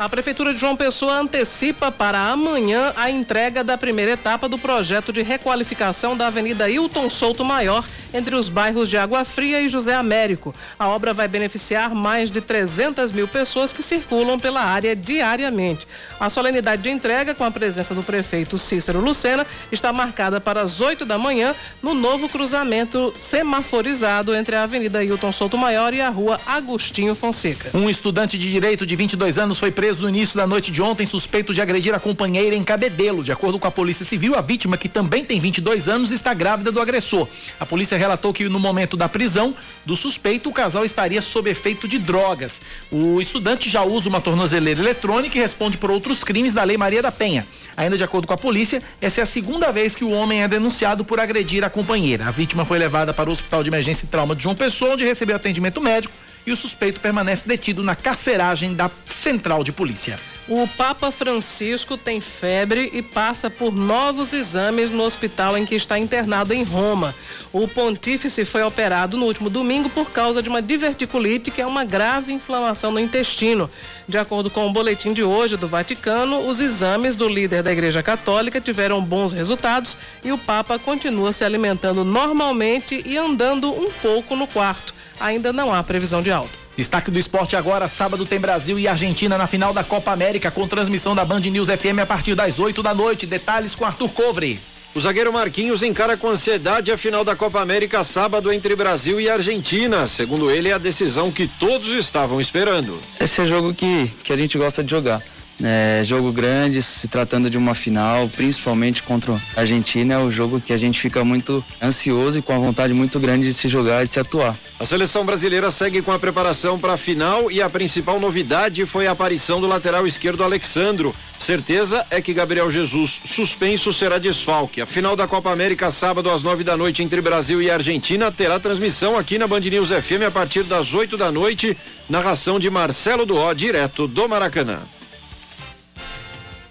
[0.00, 5.12] A Prefeitura de João Pessoa antecipa para amanhã a entrega da primeira etapa do projeto
[5.12, 9.94] de requalificação da Avenida Hilton Souto Maior, entre os bairros de Água Fria e José
[9.94, 10.54] Américo.
[10.78, 15.86] A obra vai beneficiar mais de 300 mil pessoas que circulam pela área diariamente.
[16.18, 20.80] A solenidade de entrega, com a presença do prefeito Cícero Lucena, está marcada para as
[20.80, 26.08] 8 da manhã no novo cruzamento semaforizado entre a Avenida Hilton Souto Maior e a
[26.08, 27.70] Rua Agostinho Fonseca.
[27.74, 30.80] Um estudante de direito de 22 anos foi preso preso no início da noite de
[30.80, 33.24] ontem suspeito de agredir a companheira em Cabedelo.
[33.24, 36.70] De acordo com a Polícia Civil, a vítima, que também tem 22 anos, está grávida
[36.70, 37.26] do agressor.
[37.58, 39.52] A polícia relatou que no momento da prisão
[39.84, 42.62] do suspeito, o casal estaria sob efeito de drogas.
[42.88, 47.02] O estudante já usa uma tornozeleira eletrônica e responde por outros crimes da Lei Maria
[47.02, 47.44] da Penha.
[47.76, 50.46] Ainda de acordo com a polícia, essa é a segunda vez que o homem é
[50.46, 52.28] denunciado por agredir a companheira.
[52.28, 55.04] A vítima foi levada para o Hospital de Emergência e Trauma de João Pessoa, onde
[55.04, 56.14] recebeu atendimento médico
[56.46, 60.18] e o suspeito permanece detido na carceragem da Central de Polícia.
[60.48, 65.96] O Papa Francisco tem febre e passa por novos exames no hospital em que está
[65.96, 67.14] internado em Roma.
[67.52, 71.84] O pontífice foi operado no último domingo por causa de uma diverticulite, que é uma
[71.84, 73.70] grave inflamação no intestino.
[74.10, 78.02] De acordo com o boletim de hoje do Vaticano, os exames do líder da Igreja
[78.02, 84.34] Católica tiveram bons resultados e o Papa continua se alimentando normalmente e andando um pouco
[84.34, 84.92] no quarto.
[85.20, 86.50] Ainda não há previsão de alta.
[86.76, 90.66] Destaque do esporte agora, sábado tem Brasil e Argentina na final da Copa América com
[90.66, 93.26] transmissão da Band News FM a partir das 8 da noite.
[93.26, 94.60] Detalhes com Arthur Covre.
[94.92, 99.30] O zagueiro Marquinhos encara com ansiedade a final da Copa América sábado entre Brasil e
[99.30, 100.08] Argentina.
[100.08, 102.98] Segundo ele, é a decisão que todos estavam esperando.
[103.20, 105.22] Esse é jogo que, que a gente gosta de jogar.
[105.62, 110.60] É, jogo grande, se tratando de uma final, principalmente contra a Argentina, é o jogo
[110.60, 114.02] que a gente fica muito ansioso e com a vontade muito grande de se jogar
[114.02, 114.56] e de se atuar.
[114.78, 119.06] A seleção brasileira segue com a preparação para a final e a principal novidade foi
[119.06, 121.14] a aparição do lateral esquerdo Alexandro.
[121.38, 124.80] Certeza é que Gabriel Jesus, suspenso, será desfalque.
[124.80, 128.58] A final da Copa América, sábado às nove da noite, entre Brasil e Argentina, terá
[128.60, 131.76] transmissão aqui na Band News FM a partir das oito da noite.
[132.08, 134.80] Narração de Marcelo Duó, direto do Maracanã.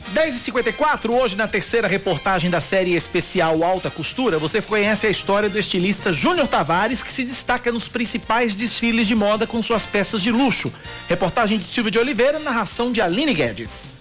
[0.10, 5.60] 10h54, hoje na terceira reportagem da série especial Alta Costura, você conhece a história do
[5.60, 10.31] estilista Júnior Tavares, que se destaca nos principais desfiles de moda com suas peças de
[10.31, 10.73] luxo.
[11.07, 13.98] Reportagem de Silvio de Oliveira, narração de Aline Guedes.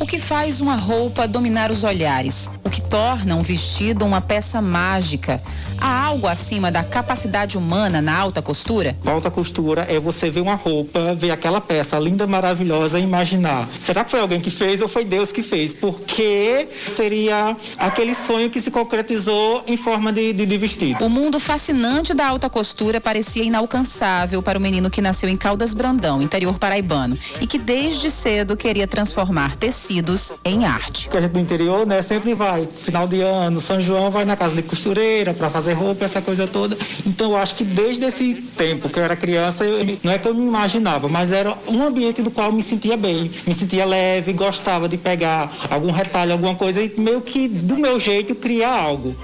[0.00, 2.48] O que faz uma roupa dominar os olhares?
[2.62, 5.42] O que torna um vestido uma peça mágica?
[5.76, 8.96] Há algo acima da capacidade humana na alta costura?
[9.04, 13.68] Alta costura é você ver uma roupa, ver aquela peça linda, maravilhosa e imaginar.
[13.80, 15.74] Será que foi alguém que fez ou foi Deus que fez?
[15.74, 21.04] Porque seria aquele sonho que se concretizou em forma de, de, de vestido.
[21.04, 25.74] O mundo fascinante da alta costura parecia inalcançável para o menino que nasceu em Caldas
[25.74, 29.56] Brandão, interior paraibano, e que desde cedo queria transformar
[29.88, 31.08] tecidos em arte.
[31.08, 34.36] Que a gente do interior, né, sempre vai, final de ano, São João, vai na
[34.36, 36.76] casa de costureira para fazer roupa, essa coisa toda.
[37.06, 40.28] Então eu acho que desde esse tempo que eu era criança, eu, não é que
[40.28, 43.86] eu me imaginava, mas era um ambiente do qual eu me sentia bem, me sentia
[43.86, 48.78] leve, gostava de pegar algum retalho, alguma coisa e meio que do meu jeito criar
[48.78, 49.16] algo.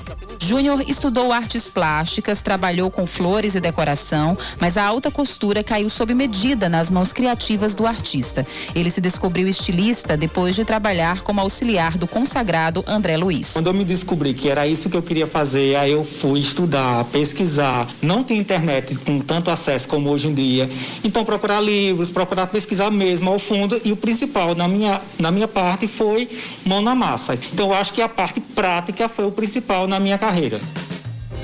[0.45, 6.13] Júnior estudou artes plásticas, trabalhou com flores e decoração, mas a alta costura caiu sob
[6.13, 8.47] medida nas mãos criativas do artista.
[8.75, 13.55] Ele se descobriu estilista depois de trabalhar como auxiliar do consagrado André Luiz.
[13.55, 17.05] Quando eu me descobri que era isso que eu queria fazer, aí eu fui estudar,
[17.05, 17.89] pesquisar.
[18.03, 20.69] Não tinha internet com tanto acesso como hoje em dia.
[21.03, 25.49] Então procurar livros, procurar pesquisar mesmo ao fundo e o principal na minha, na minha
[25.49, 26.29] parte foi
[26.67, 27.33] mão na massa.
[27.51, 30.59] Então eu acho que a parte prática foi o principal na minha carreira carreira.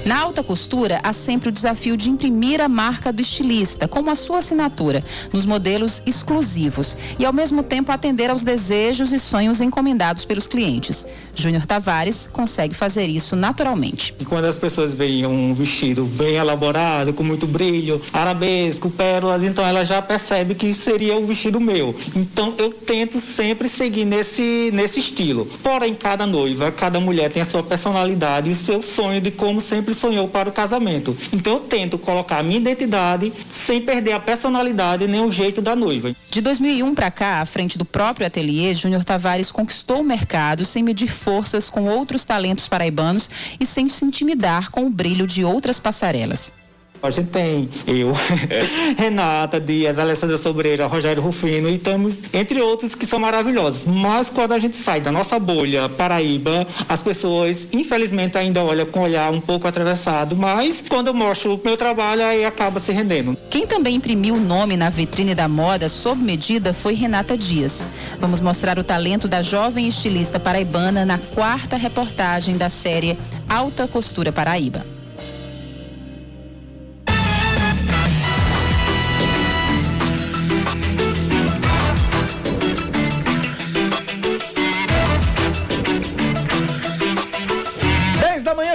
[0.05, 4.15] Na alta costura, há sempre o desafio de imprimir a marca do estilista, como a
[4.15, 10.25] sua assinatura, nos modelos exclusivos e, ao mesmo tempo, atender aos desejos e sonhos encomendados
[10.25, 11.07] pelos clientes.
[11.35, 14.15] Júnior Tavares consegue fazer isso naturalmente.
[14.19, 19.65] E quando as pessoas veem um vestido bem elaborado, com muito brilho, arabesco, pérolas, então
[19.65, 21.95] ela já percebe que seria o vestido meu.
[22.17, 25.47] Então eu tento sempre seguir nesse, nesse estilo.
[25.63, 29.61] Porém, cada noiva, cada mulher tem a sua personalidade e o seu sonho de como
[29.61, 31.17] sempre sonhou para o casamento.
[31.33, 35.75] Então eu tento colocar a minha identidade sem perder a personalidade nem o jeito da
[35.75, 36.15] noiva.
[36.31, 40.83] De 2001 para cá, à frente do próprio ateliê, Júnior Tavares conquistou o mercado sem
[40.83, 45.79] medir forças com outros talentos paraibanos e sem se intimidar com o brilho de outras
[45.79, 46.60] passarelas.
[47.03, 48.13] A gente tem eu,
[48.97, 53.87] Renata Dias, Alessandra Sobreira, Rogério Rufino e temos, entre outros, que são maravilhosos.
[53.87, 59.01] Mas quando a gente sai da nossa bolha Paraíba, as pessoas, infelizmente, ainda olham com
[59.01, 60.37] o olhar um pouco atravessado.
[60.37, 63.37] Mas quando eu mostro o meu trabalho, aí acaba se rendendo.
[63.49, 67.89] Quem também imprimiu o nome na vitrine da moda sob medida foi Renata Dias.
[68.19, 73.17] Vamos mostrar o talento da jovem estilista paraibana na quarta reportagem da série
[73.49, 75.00] Alta Costura Paraíba.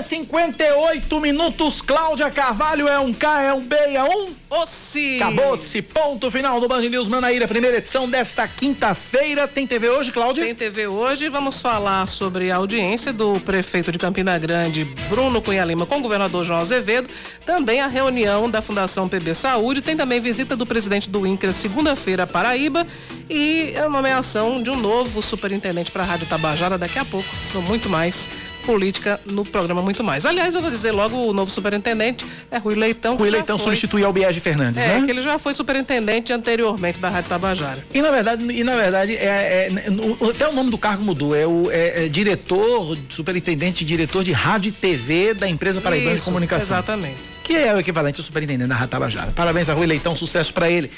[0.06, 1.82] 58 minutos.
[1.82, 4.36] Cláudia Carvalho é um K, é um B, é um.
[4.52, 5.20] Ossi!
[5.22, 5.82] Acabou-se.
[5.82, 9.48] Ponto final do Band News Manaíra, primeira edição desta quinta-feira.
[9.48, 10.46] Tem TV hoje, Cláudia?
[10.46, 11.28] Tem TV hoje.
[11.28, 16.02] Vamos falar sobre a audiência do prefeito de Campina Grande, Bruno Cunha Lima, com o
[16.02, 17.10] governador João Azevedo.
[17.44, 19.82] Também a reunião da Fundação PB Saúde.
[19.82, 22.86] Tem também visita do presidente do INCRA, segunda-feira, Paraíba.
[23.28, 27.28] E a nomeação de um novo superintendente para a Rádio Tabajara daqui a pouco.
[27.52, 28.30] Com muito mais
[28.66, 30.26] política no programa Muito Mais.
[30.26, 33.16] Aliás, eu vou dizer logo, o novo superintendente é Rui Leitão.
[33.16, 35.06] Rui Leitão substitui Albiege Fernandes, é, né?
[35.06, 37.86] que ele já foi superintendente anteriormente da Rádio Tabajara.
[37.94, 41.36] E na verdade, e na verdade é, é- no- até o nome do cargo mudou.
[41.36, 46.22] É o é- é diretor, superintendente, diretor de rádio e TV da empresa Paraibana de
[46.22, 46.78] Comunicação.
[46.78, 47.18] Exatamente.
[47.44, 49.32] Que é o equivalente ao superintendente da Rádio Tabajara.
[49.32, 50.90] Parabéns a Rui Leitão, sucesso pra ele.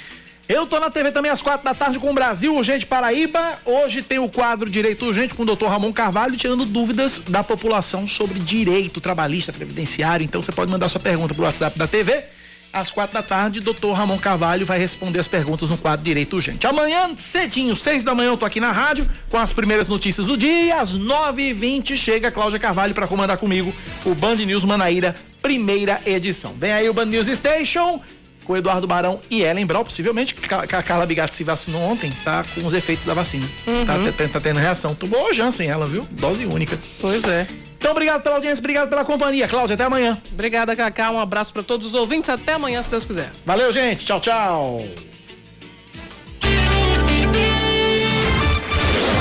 [0.50, 3.60] Eu tô na TV também às quatro da tarde com o Brasil Urgente Paraíba.
[3.66, 8.08] Hoje tem o quadro Direito Urgente com o doutor Ramon Carvalho, tirando dúvidas da população
[8.08, 10.24] sobre direito trabalhista, previdenciário.
[10.24, 12.24] Então você pode mandar sua pergunta pro WhatsApp da TV.
[12.72, 16.66] Às quatro da tarde, doutor Ramon Carvalho vai responder as perguntas no quadro Direito Urgente.
[16.66, 20.38] Amanhã, cedinho, seis da manhã, eu tô aqui na rádio com as primeiras notícias do
[20.38, 20.80] dia.
[20.80, 23.74] Às nove e vinte chega Cláudia Carvalho para comandar comigo
[24.06, 26.56] o Band News Manaíra, primeira edição.
[26.58, 28.02] Vem aí o Band News Station
[28.48, 31.82] com o Eduardo Barão e Ellen Brau, possivelmente, que a a Carla Bigatti se vacinou
[31.82, 33.46] ontem, tá com os efeitos da vacina.
[33.86, 34.96] Tá, te- tá tendo reação.
[34.96, 36.02] Tomou Janssen ela, viu?
[36.12, 36.80] Dose única.
[37.02, 37.46] Pois é.
[37.78, 39.48] Então, obrigado pela audiência, obrigado pela companhia.
[39.48, 40.18] Cláudia, até amanhã.
[40.32, 41.12] Obrigada, Cacá.
[41.12, 42.30] Um abraço para todos os ouvintes.
[42.30, 43.30] Até amanhã, se Deus quiser.
[43.46, 44.06] Valeu, gente.
[44.06, 44.82] Tchau, tchau.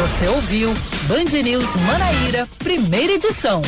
[0.02, 0.72] Você ouviu
[1.02, 3.60] Band News Manaíra, primeira edição.